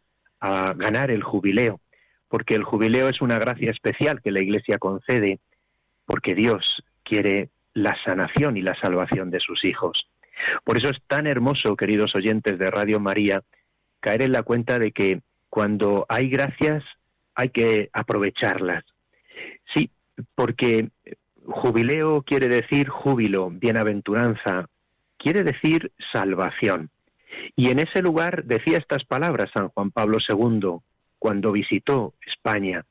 a 0.40 0.74
ganar 0.74 1.10
el 1.10 1.22
jubileo? 1.22 1.80
Porque 2.28 2.54
el 2.54 2.64
jubileo 2.64 3.08
es 3.08 3.22
una 3.22 3.38
gracia 3.38 3.70
especial 3.70 4.20
que 4.20 4.30
la 4.30 4.40
Iglesia 4.40 4.76
concede, 4.76 5.40
porque 6.08 6.34
Dios 6.34 6.82
quiere 7.04 7.50
la 7.74 7.94
sanación 8.02 8.56
y 8.56 8.62
la 8.62 8.74
salvación 8.80 9.30
de 9.30 9.40
sus 9.40 9.62
hijos. 9.62 10.08
Por 10.64 10.78
eso 10.78 10.88
es 10.88 10.96
tan 11.06 11.26
hermoso, 11.26 11.76
queridos 11.76 12.14
oyentes 12.14 12.58
de 12.58 12.66
Radio 12.66 12.98
María, 12.98 13.42
caer 14.00 14.22
en 14.22 14.32
la 14.32 14.42
cuenta 14.42 14.78
de 14.78 14.92
que 14.92 15.20
cuando 15.50 16.06
hay 16.08 16.30
gracias 16.30 16.82
hay 17.34 17.50
que 17.50 17.90
aprovecharlas. 17.92 18.84
Sí, 19.74 19.90
porque 20.34 20.88
jubileo 21.44 22.22
quiere 22.22 22.48
decir 22.48 22.88
júbilo, 22.88 23.50
bienaventuranza, 23.50 24.70
quiere 25.18 25.42
decir 25.42 25.92
salvación. 26.10 26.88
Y 27.54 27.68
en 27.68 27.80
ese 27.80 28.00
lugar 28.00 28.44
decía 28.44 28.78
estas 28.78 29.04
palabras 29.04 29.50
San 29.52 29.68
Juan 29.68 29.90
Pablo 29.90 30.16
II 30.26 30.78
cuando 31.18 31.52
visitó 31.52 32.14
España, 32.26 32.86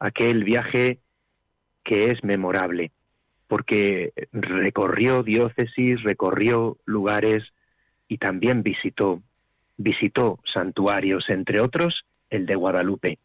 aquel 0.00 0.42
viaje 0.42 0.98
que 1.88 2.10
es 2.10 2.22
memorable, 2.22 2.92
porque 3.46 4.12
recorrió 4.30 5.22
diócesis, 5.22 6.02
recorrió 6.02 6.76
lugares 6.84 7.44
y 8.08 8.18
también 8.18 8.62
visitó, 8.62 9.22
visitó 9.78 10.38
santuarios, 10.52 11.30
entre 11.30 11.62
otros 11.62 12.04
el 12.28 12.44
de 12.44 12.56
Guadalupe. 12.56 13.18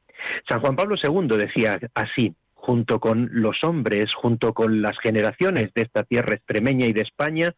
San 0.48 0.62
Juan 0.62 0.78
Pablo 0.78 0.96
II 0.96 1.36
decía 1.36 1.78
así, 1.94 2.36
junto 2.54 3.02
con 3.02 3.28
los 3.34 3.66
hombres, 3.66 4.14
junto 4.14 4.54
con 4.54 4.82
las 4.82 4.98
generaciones 4.98 5.74
de 5.74 5.82
esta 5.82 6.06
tierra 6.06 6.36
extremeña 6.36 6.86
y 6.86 6.94
de 6.94 7.02
España, 7.02 7.54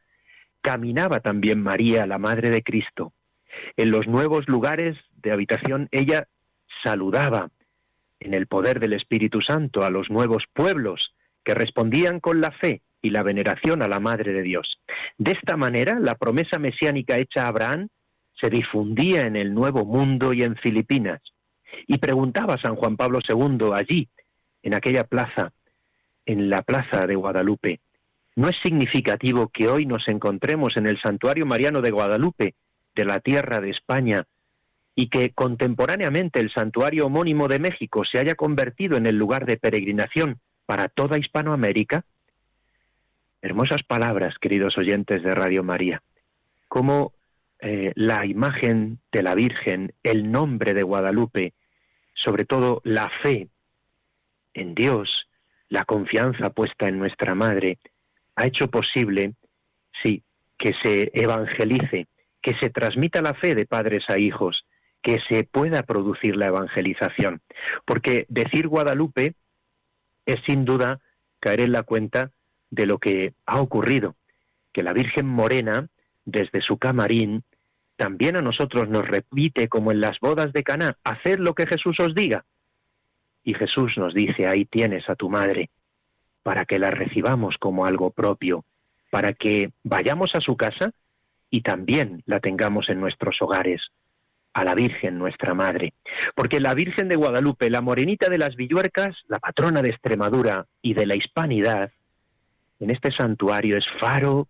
caminaba 0.61 1.19
también 1.19 1.61
María, 1.61 2.07
la 2.07 2.17
Madre 2.17 2.49
de 2.49 2.63
Cristo. 2.63 3.13
En 3.77 3.91
los 3.91 4.07
nuevos 4.07 4.49
lugares 4.49 4.97
de 5.21 5.31
habitación 5.31 5.87
ella 5.91 6.27
saludaba 6.83 7.51
en 8.19 8.33
el 8.33 8.47
poder 8.47 8.79
del 8.79 8.93
Espíritu 8.93 9.41
Santo 9.41 9.83
a 9.83 9.89
los 9.89 10.09
nuevos 10.09 10.43
pueblos 10.53 11.13
que 11.43 11.53
respondían 11.53 12.19
con 12.19 12.41
la 12.41 12.51
fe 12.51 12.81
y 13.01 13.11
la 13.11 13.23
veneración 13.23 13.81
a 13.81 13.87
la 13.87 13.99
Madre 13.99 14.33
de 14.33 14.41
Dios. 14.41 14.79
De 15.17 15.31
esta 15.31 15.57
manera, 15.57 15.99
la 15.99 16.15
promesa 16.15 16.57
mesiánica 16.57 17.17
hecha 17.17 17.45
a 17.45 17.49
Abraham 17.49 17.89
se 18.39 18.49
difundía 18.49 19.21
en 19.21 19.35
el 19.35 19.53
Nuevo 19.53 19.85
Mundo 19.85 20.33
y 20.33 20.41
en 20.41 20.55
Filipinas. 20.55 21.21
Y 21.87 21.99
preguntaba 21.99 22.57
San 22.61 22.75
Juan 22.75 22.97
Pablo 22.97 23.19
II 23.27 23.71
allí, 23.73 24.09
en 24.63 24.73
aquella 24.73 25.03
plaza, 25.03 25.51
en 26.25 26.49
la 26.49 26.63
plaza 26.63 27.05
de 27.05 27.15
Guadalupe, 27.15 27.79
¿no 28.35 28.49
es 28.49 28.55
significativo 28.63 29.49
que 29.49 29.67
hoy 29.67 29.85
nos 29.85 30.07
encontremos 30.07 30.75
en 30.75 30.87
el 30.87 30.99
santuario 30.99 31.45
mariano 31.45 31.81
de 31.81 31.91
Guadalupe, 31.91 32.55
de 32.95 33.05
la 33.05 33.19
tierra 33.19 33.59
de 33.59 33.69
España, 33.69 34.25
y 34.95 35.09
que 35.09 35.31
contemporáneamente 35.31 36.39
el 36.39 36.51
santuario 36.51 37.07
homónimo 37.07 37.47
de 37.47 37.59
México 37.59 38.03
se 38.05 38.17
haya 38.17 38.35
convertido 38.35 38.97
en 38.97 39.05
el 39.05 39.17
lugar 39.17 39.45
de 39.45 39.57
peregrinación 39.57 40.39
para 40.65 40.87
toda 40.87 41.19
Hispanoamérica? 41.19 42.05
Hermosas 43.41 43.83
palabras, 43.83 44.35
queridos 44.39 44.77
oyentes 44.77 45.21
de 45.21 45.31
Radio 45.31 45.63
María. 45.63 46.01
Cómo 46.69 47.13
eh, 47.59 47.91
la 47.95 48.25
imagen 48.25 48.99
de 49.11 49.21
la 49.21 49.35
Virgen, 49.35 49.93
el 50.01 50.31
nombre 50.31 50.73
de 50.73 50.83
Guadalupe, 50.83 51.53
sobre 52.13 52.45
todo 52.45 52.81
la 52.85 53.11
fe 53.21 53.49
en 54.53 54.73
Dios, 54.73 55.27
la 55.67 55.83
confianza 55.83 56.49
puesta 56.51 56.87
en 56.87 56.97
nuestra 56.97 57.35
Madre, 57.35 57.79
ha 58.35 58.47
hecho 58.47 58.69
posible, 58.69 59.33
sí, 60.01 60.23
que 60.57 60.73
se 60.81 61.11
evangelice, 61.13 62.07
que 62.41 62.55
se 62.59 62.69
transmita 62.69 63.21
la 63.21 63.33
fe 63.33 63.55
de 63.55 63.65
padres 63.65 64.05
a 64.09 64.17
hijos, 64.17 64.65
que 65.05 65.19
se 65.29 65.43
pueda 65.43 65.83
producir 65.83 66.35
la 66.35 66.47
evangelización. 66.47 67.39
Porque 67.85 68.25
decir 68.27 68.67
Guadalupe 68.67 69.35
es 70.25 70.37
sin 70.47 70.65
duda 70.65 70.99
caer 71.39 71.59
en 71.59 71.73
la 71.73 71.83
cuenta 71.83 72.31
de 72.71 72.87
lo 72.87 72.97
que 72.97 73.35
ha 73.45 73.61
ocurrido, 73.61 74.15
que 74.73 74.81
la 74.81 74.93
Virgen 74.93 75.27
Morena, 75.27 75.89
desde 76.25 76.59
su 76.61 76.79
camarín, 76.79 77.43
también 77.97 78.35
a 78.35 78.41
nosotros 78.41 78.89
nos 78.89 79.07
repite 79.07 79.67
como 79.67 79.91
en 79.91 80.01
las 80.01 80.19
bodas 80.19 80.51
de 80.53 80.63
Caná, 80.63 80.97
haced 81.03 81.37
lo 81.37 81.53
que 81.53 81.67
Jesús 81.67 81.99
os 81.99 82.15
diga. 82.15 82.43
Y 83.43 83.53
Jesús 83.53 83.93
nos 83.97 84.15
dice, 84.15 84.47
ahí 84.47 84.65
tienes 84.65 85.07
a 85.07 85.15
tu 85.15 85.29
madre, 85.29 85.69
para 86.41 86.65
que 86.65 86.79
la 86.79 86.89
recibamos 86.89 87.57
como 87.59 87.85
algo 87.85 88.09
propio, 88.09 88.65
para 89.11 89.33
que 89.33 89.69
vayamos 89.83 90.33
a 90.33 90.41
su 90.41 90.57
casa 90.57 90.93
y 91.51 91.61
también 91.61 92.23
la 92.25 92.39
tengamos 92.39 92.89
en 92.89 92.99
nuestros 92.99 93.39
hogares, 93.39 93.91
a 94.55 94.63
la 94.63 94.73
Virgen 94.73 95.19
nuestra 95.19 95.53
Madre. 95.53 95.93
Porque 96.33 96.61
la 96.61 96.73
Virgen 96.73 97.09
de 97.09 97.17
Guadalupe, 97.17 97.69
la 97.69 97.81
morenita 97.81 98.29
de 98.29 98.37
las 98.37 98.55
Villuercas, 98.55 99.17
la 99.27 99.37
patrona 99.37 99.81
de 99.81 99.89
Extremadura 99.89 100.65
y 100.81 100.93
de 100.93 101.05
la 101.05 101.15
Hispanidad, 101.15 101.91
en 102.79 102.89
este 102.89 103.11
santuario 103.11 103.77
es 103.77 103.85
faro 103.99 104.47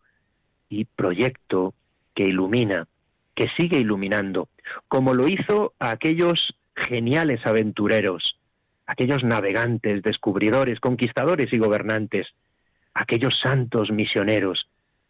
y 0.70 0.86
proyecto 0.86 1.74
que 2.14 2.28
ilumina, 2.28 2.88
que 3.34 3.48
sigue 3.58 3.80
iluminando, 3.80 4.48
como 4.88 5.16
lo 5.16 5.28
hizo 5.28 5.74
a 5.80 5.90
aquellos 5.90 6.56
geniales 6.76 7.42
aventureros, 7.44 8.38
aquellos 8.86 9.24
navegantes, 9.24 10.04
descubridores, 10.04 10.80
conquistadores 10.80 11.52
y 11.52 11.58
gobernantes, 11.58 12.28
aquellos 12.94 13.40
santos 13.40 13.90
misioneros, 13.90 14.68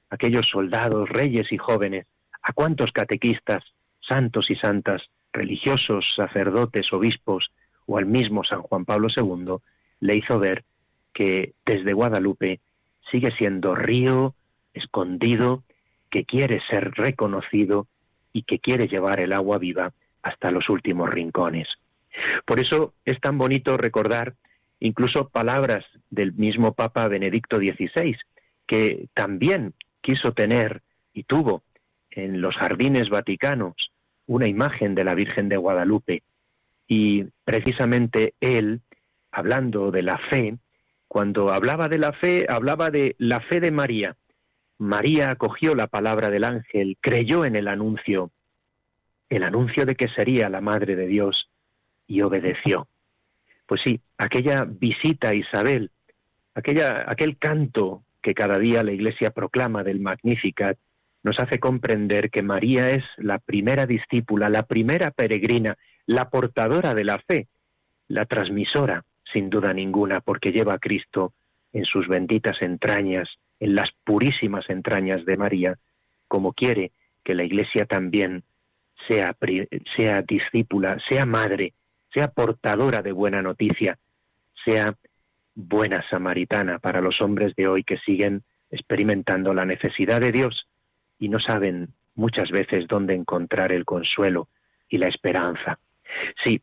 aquellos 0.10 0.48
soldados, 0.48 1.10
reyes 1.10 1.52
y 1.52 1.58
jóvenes, 1.58 2.08
a 2.42 2.54
cuántos 2.54 2.94
catequistas, 2.94 3.64
santos 4.08 4.50
y 4.50 4.56
santas, 4.56 5.04
religiosos, 5.34 6.06
sacerdotes, 6.16 6.92
obispos 6.94 7.52
o 7.86 7.98
al 7.98 8.06
mismo 8.06 8.44
San 8.44 8.62
Juan 8.62 8.86
Pablo 8.86 9.08
II, 9.16 9.58
le 10.00 10.16
hizo 10.16 10.40
ver 10.40 10.64
que 11.14 11.54
desde 11.66 11.94
Guadalupe 11.94 12.60
sigue 13.12 13.32
siendo 13.38 13.76
río 13.76 14.36
escondido 14.74 15.64
que 16.10 16.26
quiere 16.26 16.62
ser 16.70 16.92
reconocido 16.92 17.88
y 18.34 18.44
que 18.44 18.60
quiere 18.60 18.88
llevar 18.88 19.20
el 19.20 19.34
agua 19.34 19.58
viva 19.58 19.94
hasta 20.22 20.52
los 20.52 20.70
últimos 20.70 21.10
rincones. 21.10 21.68
Por 22.46 22.60
eso 22.60 22.94
es 23.06 23.20
tan 23.20 23.38
bonito 23.38 23.78
recordar 23.78 24.36
incluso 24.80 25.30
palabras 25.30 25.86
del 26.10 26.34
mismo 26.34 26.74
Papa 26.74 27.08
Benedicto 27.08 27.58
XVI, 27.58 28.18
que 28.68 29.08
también 29.14 29.74
quiso 30.02 30.34
tener 30.34 30.82
y 31.14 31.24
tuvo 31.24 31.64
en 32.12 32.42
los 32.42 32.56
jardines 32.56 33.10
vaticanos 33.10 33.76
una 34.28 34.48
imagen 34.48 34.96
de 34.96 35.04
la 35.04 35.14
Virgen 35.14 35.50
de 35.50 35.58
Guadalupe 35.58 36.24
y 36.88 37.26
precisamente 37.44 38.34
él, 38.40 38.82
hablando 39.32 39.92
de 39.92 40.04
la 40.04 40.18
fe, 40.30 40.58
cuando 41.08 41.50
hablaba 41.50 41.88
de 41.88 41.98
la 41.98 42.14
fe, 42.14 42.46
hablaba 42.50 42.90
de 42.90 43.16
la 43.18 43.40
fe 43.40 43.60
de 43.60 43.72
María. 43.72 44.16
María 44.78 45.32
acogió 45.32 45.76
la 45.76 45.88
palabra 45.88 46.30
del 46.30 46.44
ángel, 46.44 46.98
creyó 47.00 47.46
en 47.46 47.56
el 47.56 47.68
anuncio, 47.68 48.32
el 49.30 49.44
anuncio 49.44 49.86
de 49.86 49.96
que 49.96 50.10
sería 50.10 50.50
la 50.50 50.62
Madre 50.62 50.96
de 50.96 51.08
Dios, 51.08 51.50
y 52.08 52.22
obedeció. 52.22 52.88
Pues 53.66 53.82
sí, 53.84 54.00
aquella 54.18 54.66
visita 54.66 55.30
a 55.30 55.36
Isabel, 55.36 55.92
aquella, 56.54 57.06
aquel 57.08 57.38
canto 57.38 58.04
que 58.22 58.34
cada 58.34 58.60
día 58.60 58.84
la 58.84 58.92
Iglesia 58.92 59.32
proclama 59.32 59.84
del 59.84 60.00
Magnificat, 60.00 60.78
nos 61.26 61.40
hace 61.40 61.58
comprender 61.60 62.30
que 62.30 62.44
María 62.44 62.92
es 62.92 63.04
la 63.18 63.40
primera 63.40 63.88
discípula, 63.88 64.48
la 64.48 64.62
primera 64.62 65.10
peregrina, 65.10 65.76
la 66.06 66.30
portadora 66.30 66.94
de 66.94 67.04
la 67.04 67.18
fe, 67.18 67.48
la 68.08 68.26
transmisora, 68.26 69.04
sin 69.34 69.50
duda 69.50 69.74
ninguna, 69.74 70.22
porque 70.22 70.52
lleva 70.52 70.76
a 70.76 70.80
Cristo 70.80 71.34
en 71.74 71.84
sus 71.86 72.08
benditas 72.08 72.62
entrañas, 72.62 73.28
en 73.60 73.74
las 73.74 73.90
purísimas 74.04 74.70
entrañas 74.70 75.26
de 75.26 75.36
María, 75.36 75.80
como 76.28 76.54
quiere 76.54 76.92
que 77.24 77.34
la 77.34 77.44
Iglesia 77.44 77.88
también 77.88 78.44
sea, 79.08 79.36
discípula, 80.28 81.00
sea 81.10 81.26
madre, 81.26 81.74
sea 82.14 82.28
portadora 82.28 83.02
de 83.02 83.14
buena 83.14 83.42
noticia, 83.42 83.98
sea 84.64 84.94
buena 85.56 86.08
samaritana 86.08 86.78
para 86.78 87.02
los 87.02 87.20
hombres 87.20 87.56
de 87.56 87.68
hoy 87.68 87.84
que 87.84 87.98
siguen 87.98 88.44
experimentando 88.70 89.56
la 89.56 89.66
necesidad 89.66 90.22
de 90.22 90.32
Dios 90.32 90.68
y 91.20 91.30
no 91.30 91.40
saben 91.40 91.90
muchas 92.16 92.52
veces 92.52 92.88
dónde 92.88 93.14
encontrar 93.14 93.72
el 93.72 93.86
consuelo 93.86 94.48
y 94.90 94.98
la 94.98 95.08
esperanza. 95.08 95.80
Sí, 96.44 96.62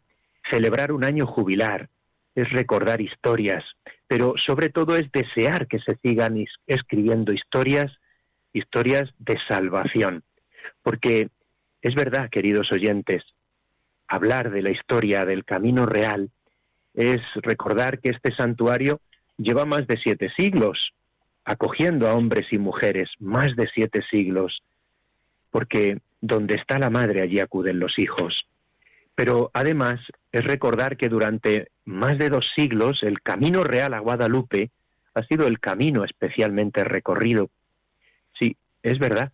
celebrar 0.51 0.93
un 0.93 1.05
año 1.05 1.27
jubilar 1.27 1.89
es 2.35 2.51
recordar 2.51 3.01
historias, 3.01 3.65
pero 4.07 4.35
sobre 4.45 4.69
todo 4.69 4.97
es 4.97 5.11
desear 5.13 5.67
que 5.67 5.79
se 5.81 5.97
sigan 5.97 6.43
escribiendo 6.67 7.33
historias, 7.33 7.93
historias 8.53 9.13
de 9.19 9.39
salvación. 9.49 10.23
Porque 10.83 11.29
es 11.83 11.95
verdad, 11.95 12.31
queridos 12.31 12.73
oyentes, 12.73 13.23
hablar 14.09 14.51
de 14.51 14.63
la 14.63 14.71
historia 14.71 15.25
del 15.25 15.45
camino 15.45 15.87
real 15.87 16.31
es 16.95 17.21
recordar 17.37 18.01
que 18.01 18.11
este 18.11 18.35
santuario 18.35 19.01
lleva 19.39 19.65
más 19.65 19.87
de 19.87 19.97
siete 19.97 20.31
siglos 20.37 20.93
acogiendo 21.45 22.09
a 22.09 22.15
hombres 22.15 22.47
y 22.51 22.59
mujeres 22.59 23.11
más 23.19 23.57
de 23.57 23.69
siete 23.75 24.03
siglos, 24.11 24.63
porque 25.51 25.99
donde 26.21 26.55
está 26.55 26.79
la 26.79 26.91
madre 26.91 27.21
allí 27.21 27.41
acuden 27.41 27.81
los 27.81 27.99
hijos. 27.99 28.47
Pero 29.15 29.51
además 29.53 30.01
es 30.31 30.45
recordar 30.45 30.97
que 30.97 31.09
durante 31.09 31.69
más 31.85 32.17
de 32.19 32.31
dos 32.31 32.51
siglos 32.55 33.03
el 33.03 33.21
camino 33.21 33.65
real 33.65 33.93
a 33.95 33.99
Guadalupe 33.99 34.71
ha 35.15 35.23
sido 35.25 35.47
el 35.47 35.61
camino 35.61 36.05
especialmente 36.05 36.85
recorrido. 36.85 37.51
Sí, 38.39 38.57
es 38.83 38.99
verdad. 38.99 39.33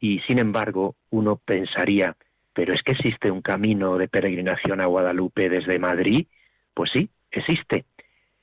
Y 0.00 0.20
sin 0.20 0.38
embargo, 0.38 0.96
uno 1.10 1.36
pensaría, 1.36 2.16
pero 2.52 2.74
es 2.74 2.82
que 2.82 2.92
existe 2.92 3.30
un 3.30 3.42
camino 3.42 3.98
de 3.98 4.08
peregrinación 4.08 4.80
a 4.80 4.86
Guadalupe 4.86 5.48
desde 5.48 5.78
Madrid. 5.78 6.26
Pues 6.74 6.90
sí, 6.90 7.10
existe. 7.30 7.84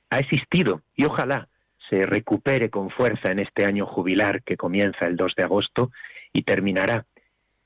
Ha 0.08 0.20
existido 0.20 0.82
y 0.96 1.04
ojalá 1.04 1.48
se 1.88 2.02
recupere 2.04 2.70
con 2.70 2.90
fuerza 2.90 3.30
en 3.30 3.38
este 3.38 3.64
año 3.64 3.86
jubilar 3.86 4.42
que 4.42 4.56
comienza 4.56 5.06
el 5.06 5.16
2 5.16 5.34
de 5.36 5.42
agosto 5.42 5.90
y 6.32 6.42
terminará 6.42 7.06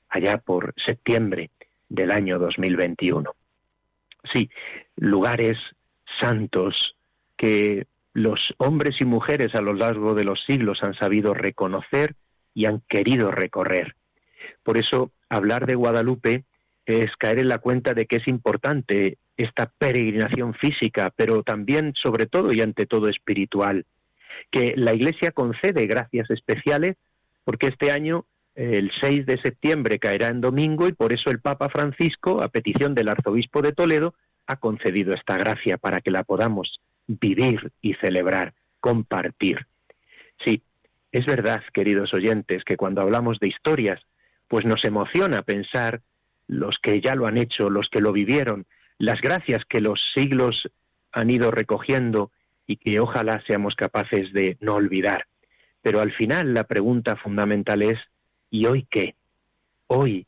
allá 0.09 0.37
por 0.37 0.73
septiembre 0.85 1.49
del 1.89 2.11
año 2.11 2.39
2021. 2.39 3.33
Sí, 4.31 4.49
lugares 4.95 5.57
santos 6.21 6.95
que 7.37 7.87
los 8.13 8.39
hombres 8.57 9.01
y 9.01 9.05
mujeres 9.05 9.55
a 9.55 9.61
lo 9.61 9.73
largo 9.73 10.13
de 10.13 10.23
los 10.23 10.43
siglos 10.45 10.83
han 10.83 10.93
sabido 10.93 11.33
reconocer 11.33 12.15
y 12.53 12.65
han 12.65 12.81
querido 12.87 13.31
recorrer. 13.31 13.95
Por 14.61 14.77
eso, 14.77 15.11
hablar 15.29 15.65
de 15.65 15.75
Guadalupe 15.75 16.45
es 16.85 17.15
caer 17.17 17.39
en 17.39 17.47
la 17.47 17.57
cuenta 17.57 17.93
de 17.93 18.05
que 18.05 18.17
es 18.17 18.27
importante 18.27 19.17
esta 19.35 19.71
peregrinación 19.77 20.53
física, 20.53 21.11
pero 21.15 21.41
también, 21.41 21.93
sobre 21.95 22.27
todo 22.27 22.53
y 22.53 22.61
ante 22.61 22.85
todo, 22.85 23.09
espiritual 23.09 23.85
que 24.51 24.73
la 24.75 24.93
Iglesia 24.93 25.31
concede 25.31 25.85
gracias 25.87 26.29
especiales 26.29 26.95
porque 27.43 27.67
este 27.67 27.91
año 27.91 28.25
el 28.55 28.91
6 29.01 29.25
de 29.25 29.41
septiembre 29.41 29.99
caerá 29.99 30.27
en 30.27 30.41
domingo 30.41 30.87
y 30.87 30.93
por 30.93 31.11
eso 31.11 31.31
el 31.31 31.39
Papa 31.39 31.69
Francisco, 31.69 32.41
a 32.43 32.49
petición 32.49 32.93
del 32.93 33.09
arzobispo 33.09 33.61
de 33.61 33.71
Toledo, 33.71 34.13
ha 34.45 34.57
concedido 34.57 35.13
esta 35.13 35.37
gracia 35.37 35.77
para 35.77 36.01
que 36.01 36.11
la 36.11 36.23
podamos 36.23 36.79
vivir 37.07 37.71
y 37.81 37.95
celebrar, 37.95 38.53
compartir. 38.79 39.65
Sí, 40.45 40.61
es 41.11 41.25
verdad, 41.25 41.63
queridos 41.73 42.13
oyentes, 42.13 42.63
que 42.63 42.77
cuando 42.77 43.01
hablamos 43.01 43.39
de 43.39 43.47
historias, 43.47 44.01
pues 44.47 44.65
nos 44.65 44.83
emociona 44.83 45.41
pensar 45.41 46.01
los 46.47 46.77
que 46.81 47.01
ya 47.01 47.15
lo 47.15 47.25
han 47.25 47.37
hecho, 47.37 47.69
los 47.69 47.89
que 47.89 48.01
lo 48.01 48.11
vivieron, 48.11 48.65
las 48.97 49.21
gracias 49.21 49.65
que 49.65 49.81
los 49.81 49.99
siglos 50.13 50.69
han 51.11 51.29
ido 51.29 51.51
recogiendo 51.51 52.31
y 52.67 52.77
que 52.77 52.99
ojalá 52.99 53.41
seamos 53.45 53.75
capaces 53.75 54.31
de 54.33 54.57
no 54.59 54.75
olvidar. 54.75 55.27
Pero 55.81 55.99
al 55.99 56.11
final 56.13 56.53
la 56.53 56.63
pregunta 56.63 57.15
fundamental 57.15 57.81
es, 57.81 57.99
¿y 58.49 58.65
hoy 58.65 58.87
qué? 58.89 59.15
Hoy, 59.87 60.25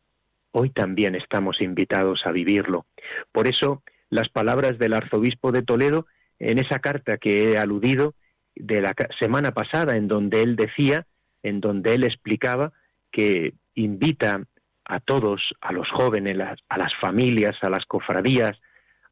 hoy 0.52 0.70
también 0.70 1.16
estamos 1.16 1.62
invitados 1.62 2.26
a 2.26 2.32
vivirlo. 2.32 2.86
Por 3.32 3.48
eso, 3.48 3.84
las 4.10 4.30
palabras 4.30 4.78
del 4.78 4.94
arzobispo 4.94 5.52
de 5.52 5.64
Toledo 5.64 6.08
en 6.40 6.60
esa 6.60 6.80
carta 6.80 7.18
que 7.18 7.52
he 7.52 7.58
aludido 7.58 8.16
de 8.56 8.82
la 8.82 8.94
semana 9.20 9.52
pasada, 9.52 9.96
en 9.96 10.08
donde 10.08 10.44
él 10.44 10.56
decía, 10.56 11.06
en 11.44 11.62
donde 11.62 11.94
él 11.94 12.04
explicaba 12.04 12.74
que 13.12 13.54
invita 13.76 14.44
a 14.84 15.00
todos, 15.00 15.42
a 15.62 15.72
los 15.72 15.90
jóvenes, 15.90 16.38
a 16.70 16.78
las 16.78 16.94
familias, 16.96 17.56
a 17.62 17.70
las 17.70 17.86
cofradías, 17.86 18.60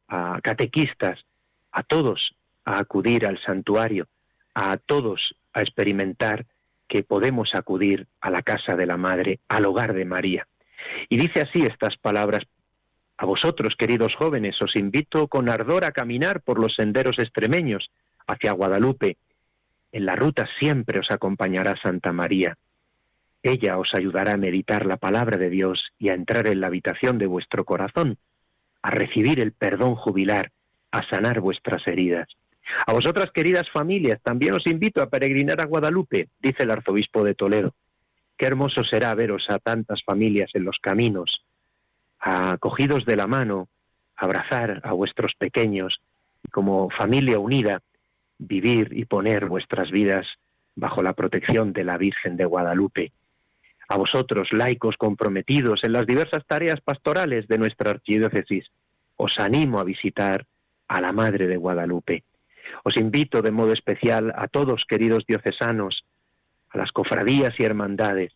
a 0.08 0.40
catequistas, 0.42 1.24
a 1.72 1.82
todos 1.82 2.34
a 2.64 2.78
acudir 2.78 3.26
al 3.26 3.40
santuario, 3.40 4.06
a 4.54 4.76
todos 4.76 5.34
a 5.52 5.60
experimentar 5.60 6.46
que 6.88 7.02
podemos 7.02 7.54
acudir 7.54 8.06
a 8.20 8.30
la 8.30 8.42
casa 8.42 8.76
de 8.76 8.86
la 8.86 8.96
Madre, 8.96 9.40
al 9.48 9.66
hogar 9.66 9.94
de 9.94 10.04
María. 10.04 10.46
Y 11.08 11.16
dice 11.16 11.40
así 11.40 11.62
estas 11.62 11.96
palabras, 11.96 12.44
a 13.16 13.26
vosotros, 13.26 13.74
queridos 13.78 14.14
jóvenes, 14.16 14.60
os 14.60 14.74
invito 14.76 15.28
con 15.28 15.48
ardor 15.48 15.84
a 15.84 15.92
caminar 15.92 16.40
por 16.40 16.58
los 16.58 16.74
senderos 16.74 17.18
extremeños 17.18 17.90
hacia 18.26 18.52
Guadalupe. 18.52 19.16
En 19.92 20.06
la 20.06 20.16
ruta 20.16 20.48
siempre 20.58 20.98
os 20.98 21.10
acompañará 21.10 21.74
Santa 21.80 22.12
María. 22.12 22.56
Ella 23.42 23.78
os 23.78 23.94
ayudará 23.94 24.32
a 24.32 24.36
meditar 24.36 24.86
la 24.86 24.96
palabra 24.96 25.38
de 25.38 25.50
Dios 25.50 25.92
y 25.98 26.08
a 26.08 26.14
entrar 26.14 26.46
en 26.48 26.60
la 26.60 26.66
habitación 26.66 27.18
de 27.18 27.26
vuestro 27.26 27.64
corazón, 27.64 28.18
a 28.82 28.90
recibir 28.90 29.38
el 29.38 29.52
perdón 29.52 29.94
jubilar, 29.94 30.50
a 30.90 31.06
sanar 31.08 31.40
vuestras 31.40 31.86
heridas. 31.86 32.28
A 32.86 32.92
vosotras, 32.92 33.30
queridas 33.32 33.68
familias, 33.70 34.20
también 34.22 34.54
os 34.54 34.66
invito 34.66 35.02
a 35.02 35.08
peregrinar 35.08 35.60
a 35.60 35.66
Guadalupe, 35.66 36.28
dice 36.40 36.62
el 36.62 36.70
arzobispo 36.70 37.22
de 37.24 37.34
Toledo. 37.34 37.74
Qué 38.36 38.46
hermoso 38.46 38.84
será 38.84 39.14
veros 39.14 39.46
a 39.48 39.58
tantas 39.58 40.02
familias 40.02 40.50
en 40.54 40.64
los 40.64 40.78
caminos, 40.80 41.44
acogidos 42.18 43.04
de 43.04 43.16
la 43.16 43.26
mano, 43.26 43.68
abrazar 44.16 44.80
a 44.84 44.92
vuestros 44.92 45.34
pequeños 45.34 46.00
y 46.42 46.48
como 46.48 46.90
familia 46.90 47.38
unida 47.38 47.82
vivir 48.38 48.88
y 48.92 49.04
poner 49.04 49.46
vuestras 49.46 49.90
vidas 49.90 50.26
bajo 50.74 51.02
la 51.02 51.12
protección 51.12 51.72
de 51.72 51.84
la 51.84 51.96
Virgen 51.98 52.36
de 52.36 52.44
Guadalupe. 52.44 53.12
A 53.88 53.96
vosotros, 53.96 54.52
laicos 54.52 54.96
comprometidos 54.96 55.84
en 55.84 55.92
las 55.92 56.06
diversas 56.06 56.44
tareas 56.46 56.80
pastorales 56.80 57.46
de 57.48 57.58
nuestra 57.58 57.90
archidiócesis, 57.90 58.66
os 59.16 59.38
animo 59.38 59.78
a 59.78 59.84
visitar 59.84 60.46
a 60.88 61.00
la 61.00 61.12
Madre 61.12 61.46
de 61.46 61.56
Guadalupe. 61.56 62.24
Os 62.84 62.98
invito 62.98 63.40
de 63.40 63.50
modo 63.50 63.72
especial 63.72 64.32
a 64.36 64.46
todos, 64.46 64.84
queridos 64.86 65.24
diocesanos, 65.26 66.04
a 66.68 66.76
las 66.76 66.92
cofradías 66.92 67.58
y 67.58 67.64
hermandades. 67.64 68.32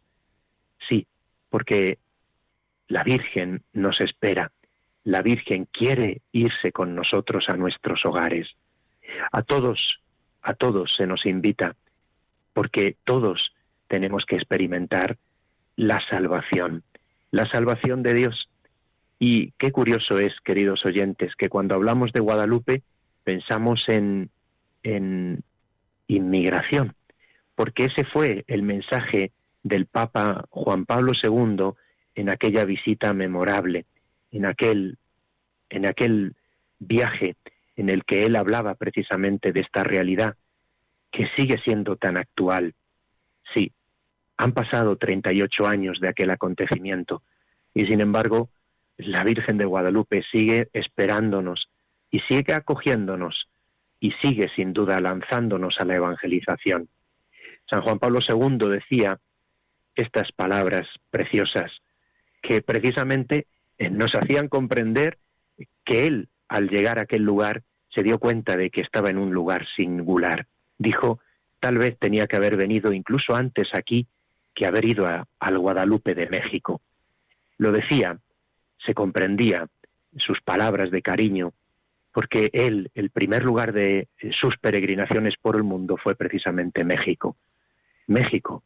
Sí, 0.89 1.07
porque 1.51 1.99
la 2.89 3.05
Virgen 3.05 3.63
nos 3.75 4.01
espera. 4.01 4.51
La 5.05 5.21
Virgen 5.21 5.69
quiere 5.71 6.23
irse 6.33 6.73
con 6.73 6.95
nosotros 6.95 7.45
a 7.49 7.59
nuestros 7.59 8.07
hogares. 8.07 8.49
A 9.33 9.43
todos, 9.43 10.01
a 10.41 10.55
todos 10.55 10.95
se 10.97 11.07
nos 11.07 11.27
invita, 11.27 11.77
porque 12.55 12.97
todos 13.05 13.53
tenemos 13.87 14.25
que 14.25 14.37
experimentar 14.37 15.19
la 15.77 16.01
salvación, 16.09 16.85
la 17.31 17.47
salvación 17.51 18.03
de 18.03 18.15
Dios. 18.15 18.49
Y 19.19 19.51
qué 19.59 19.73
curioso 19.73 20.19
es, 20.19 20.33
queridos 20.41 20.87
oyentes, 20.87 21.35
que 21.37 21.51
cuando 21.51 21.75
hablamos 21.75 22.13
de 22.13 22.21
Guadalupe 22.21 22.83
pensamos 23.25 23.85
en, 23.89 24.31
en 24.83 25.43
inmigración, 26.07 26.95
porque 27.55 27.87
ese 27.87 28.05
fue 28.05 28.45
el 28.47 28.63
mensaje 28.63 29.33
del 29.63 29.87
Papa 29.87 30.47
Juan 30.51 30.87
Pablo 30.87 31.13
II 31.21 31.73
en 32.15 32.29
aquella 32.29 32.65
visita 32.65 33.13
memorable, 33.13 33.85
en 34.33 34.47
aquel, 34.47 34.99
en 35.69 35.87
aquel 35.87 36.35
viaje 36.79 37.37
en 37.77 37.91
el 37.91 38.05
que 38.05 38.25
él 38.25 38.37
hablaba 38.37 38.75
precisamente 38.75 39.53
de 39.53 39.61
esta 39.61 39.85
realidad 39.85 40.37
que 41.11 41.29
sigue 41.37 41.59
siendo 41.65 41.97
tan 41.97 42.17
actual. 42.17 42.75
Sí, 43.55 43.73
han 44.37 44.53
pasado 44.53 44.97
38 44.97 45.67
años 45.67 46.01
de 46.01 46.09
aquel 46.09 46.31
acontecimiento 46.31 47.23
y 47.75 47.87
sin 47.87 48.01
embargo 48.01 48.49
la 48.97 49.23
Virgen 49.25 49.59
de 49.59 49.65
Guadalupe 49.65 50.25
sigue 50.31 50.69
esperándonos 50.73 51.69
y 52.11 52.21
sigue 52.21 52.53
acogiéndonos 52.53 53.49
y 54.01 54.13
sigue 54.23 54.49
sin 54.55 54.73
duda 54.73 55.01
lanzándonos 55.01 55.77
a 55.81 55.85
la 55.85 55.97
evangelización. 55.97 56.89
San 57.71 57.83
Juan 57.83 57.99
Pablo 57.99 58.21
II 58.27 58.69
decía 58.69 59.19
estas 59.95 60.33
palabras 60.33 60.87
preciosas 61.11 61.73
que 62.43 62.63
precisamente 62.63 63.47
eh, 63.79 63.91
nos 63.91 64.13
hacían 64.15 64.49
comprender 64.49 65.19
que 65.85 66.07
él, 66.07 66.29
al 66.49 66.69
llegar 66.69 66.99
a 66.99 67.03
aquel 67.03 67.23
lugar, 67.23 67.63
se 67.89 68.03
dio 68.03 68.19
cuenta 68.19 68.57
de 68.57 68.71
que 68.71 68.81
estaba 68.81 69.11
en 69.11 69.19
un 69.19 69.33
lugar 69.33 69.67
singular. 69.75 70.47
Dijo, 70.79 71.21
tal 71.61 71.79
vez 71.79 71.99
tenía 71.99 72.27
que 72.27 72.37
haber 72.37 72.57
venido 72.57 72.93
incluso 72.93 73.35
antes 73.35 73.69
aquí 73.75 74.07
que 74.55 74.67
haber 74.67 74.85
ido 74.85 75.07
al 75.39 75.59
Guadalupe 75.59 76.15
de 76.15 76.29
México. 76.29 76.81
Lo 77.59 77.73
decía, 77.73 78.19
se 78.85 78.95
comprendía 78.95 79.67
sus 80.17 80.41
palabras 80.43 80.91
de 80.91 81.03
cariño, 81.03 81.53
porque 82.19 82.51
él, 82.53 82.91
el 82.97 83.11
primer 83.11 83.45
lugar 83.45 83.73
de 83.73 84.09
sus 84.33 84.59
peregrinaciones 84.59 85.35
por 85.41 85.55
el 85.55 85.63
mundo 85.63 85.97
fue 85.97 86.17
precisamente 86.17 86.83
México. 86.83 87.37
México, 88.09 88.65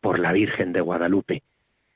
por 0.00 0.20
la 0.20 0.30
Virgen 0.30 0.72
de 0.72 0.80
Guadalupe. 0.80 1.42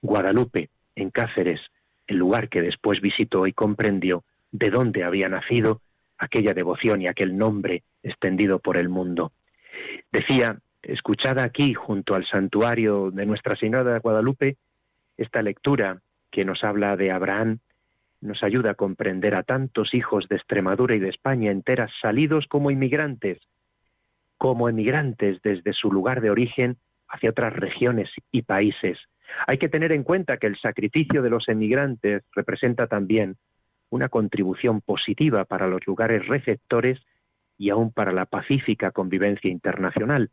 Guadalupe, 0.01 0.71
en 0.97 1.11
Cáceres, 1.11 1.61
el 2.09 2.17
lugar 2.17 2.49
que 2.49 2.63
después 2.63 3.01
visitó 3.01 3.47
y 3.47 3.53
comprendió 3.53 4.25
de 4.51 4.71
dónde 4.71 5.05
había 5.05 5.29
nacido 5.29 5.83
aquella 6.19 6.53
devoción 6.53 7.01
y 7.01 7.07
aquel 7.07 7.39
nombre 7.39 7.85
extendido 8.03 8.59
por 8.59 8.77
el 8.77 8.89
mundo. 8.89 9.31
Decía, 10.11 10.59
escuchada 10.83 11.45
aquí 11.45 11.75
junto 11.75 12.17
al 12.17 12.27
santuario 12.27 13.13
de 13.13 13.25
Nuestra 13.25 13.55
Señora 13.55 13.93
de 13.93 14.01
Guadalupe, 14.01 14.57
esta 15.17 15.43
lectura 15.43 16.01
que 16.33 16.45
nos 16.45 16.65
habla 16.65 16.97
de 16.97 17.13
Abraham, 17.13 17.61
nos 18.23 18.43
ayuda 18.43 18.71
a 18.71 18.75
comprender 18.75 19.35
a 19.35 19.43
tantos 19.43 19.93
hijos 19.95 20.29
de 20.29 20.37
Extremadura 20.37 20.95
y 20.95 21.01
de 21.01 21.11
España 21.11 21.51
enteras 21.51 21.91
salidos 22.01 22.47
como 22.47 22.71
inmigrantes, 22.71 23.39
como 24.39 24.69
emigrantes 24.69 25.43
desde 25.43 25.73
su 25.73 25.93
lugar 25.93 26.21
de 26.21 26.31
origen 26.31 26.79
hacia 27.09 27.31
otras 27.31 27.53
regiones 27.53 28.11
y 28.31 28.43
países, 28.43 28.99
hay 29.47 29.59
que 29.59 29.69
tener 29.69 29.93
en 29.93 30.05
cuenta 30.05 30.37
que 30.39 30.47
el 30.47 30.59
sacrificio 30.59 31.23
de 31.23 31.31
los 31.31 31.49
emigrantes 31.49 32.23
representa 32.35 32.87
también 32.87 33.37
una 33.91 34.09
contribución 34.09 34.81
positiva 34.81 35.45
para 35.45 35.67
los 35.67 35.87
lugares 35.87 36.27
receptores 36.27 37.01
y 37.59 37.71
aún 37.71 37.93
para 37.93 38.13
la 38.13 38.27
pacífica 38.27 38.91
convivencia 38.91 39.51
internacional, 39.51 40.31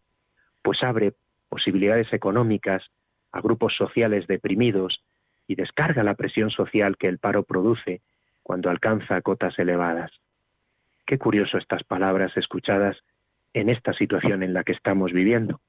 pues 0.61 0.83
abre 0.83 1.13
posibilidades 1.49 2.11
económicas 2.13 2.83
a 3.31 3.41
grupos 3.41 3.75
sociales 3.75 4.27
deprimidos 4.27 5.03
y 5.49 5.55
descarga 5.55 6.03
la 6.03 6.13
presión 6.13 6.51
social 6.51 6.95
que 6.95 7.07
el 7.07 7.17
paro 7.17 7.41
produce 7.41 8.01
cuando 8.43 8.69
alcanza 8.69 9.19
cotas 9.21 9.57
elevadas. 9.57 10.11
Qué 11.07 11.17
curioso 11.17 11.57
estas 11.57 11.83
palabras 11.83 12.37
escuchadas 12.37 12.97
en 13.55 13.69
esta 13.69 13.93
situación 13.93 14.43
en 14.43 14.53
la 14.53 14.63
que 14.63 14.73
estamos 14.73 15.11
viviendo. 15.11 15.59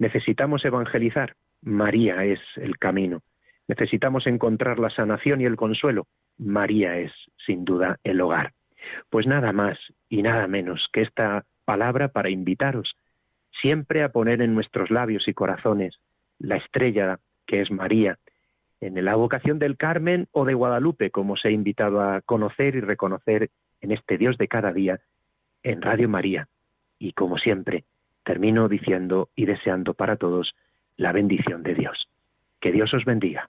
Necesitamos 0.00 0.64
evangelizar, 0.64 1.36
María 1.62 2.24
es 2.24 2.40
el 2.56 2.78
camino. 2.78 3.22
Necesitamos 3.68 4.26
encontrar 4.26 4.80
la 4.80 4.90
sanación 4.90 5.40
y 5.40 5.44
el 5.44 5.54
consuelo. 5.54 6.08
María 6.36 6.98
es, 6.98 7.12
sin 7.46 7.64
duda, 7.64 8.00
el 8.02 8.20
hogar. 8.20 8.54
Pues 9.08 9.28
nada 9.28 9.52
más 9.52 9.78
y 10.08 10.22
nada 10.22 10.48
menos 10.48 10.88
que 10.92 11.02
esta 11.02 11.44
palabra 11.64 12.08
para 12.08 12.28
invitaros 12.28 12.96
siempre 13.60 14.02
a 14.02 14.08
poner 14.08 14.42
en 14.42 14.56
nuestros 14.56 14.90
labios 14.90 15.28
y 15.28 15.32
corazones 15.32 15.94
la 16.40 16.56
estrella 16.56 17.20
que 17.46 17.60
es 17.60 17.70
María, 17.70 18.18
en 18.82 19.04
la 19.04 19.14
vocación 19.14 19.60
del 19.60 19.76
Carmen 19.76 20.26
o 20.32 20.44
de 20.44 20.54
Guadalupe, 20.54 21.10
como 21.12 21.34
os 21.34 21.44
he 21.44 21.52
invitado 21.52 22.02
a 22.02 22.20
conocer 22.20 22.74
y 22.74 22.80
reconocer 22.80 23.50
en 23.80 23.92
este 23.92 24.18
Dios 24.18 24.36
de 24.38 24.48
cada 24.48 24.72
día 24.72 25.00
en 25.62 25.80
Radio 25.80 26.08
María. 26.08 26.48
Y 26.98 27.12
como 27.12 27.38
siempre, 27.38 27.84
termino 28.24 28.68
diciendo 28.68 29.28
y 29.36 29.46
deseando 29.46 29.94
para 29.94 30.16
todos 30.16 30.56
la 30.96 31.12
bendición 31.12 31.62
de 31.62 31.74
Dios. 31.74 32.08
Que 32.60 32.72
Dios 32.72 32.92
os 32.92 33.04
bendiga. 33.04 33.48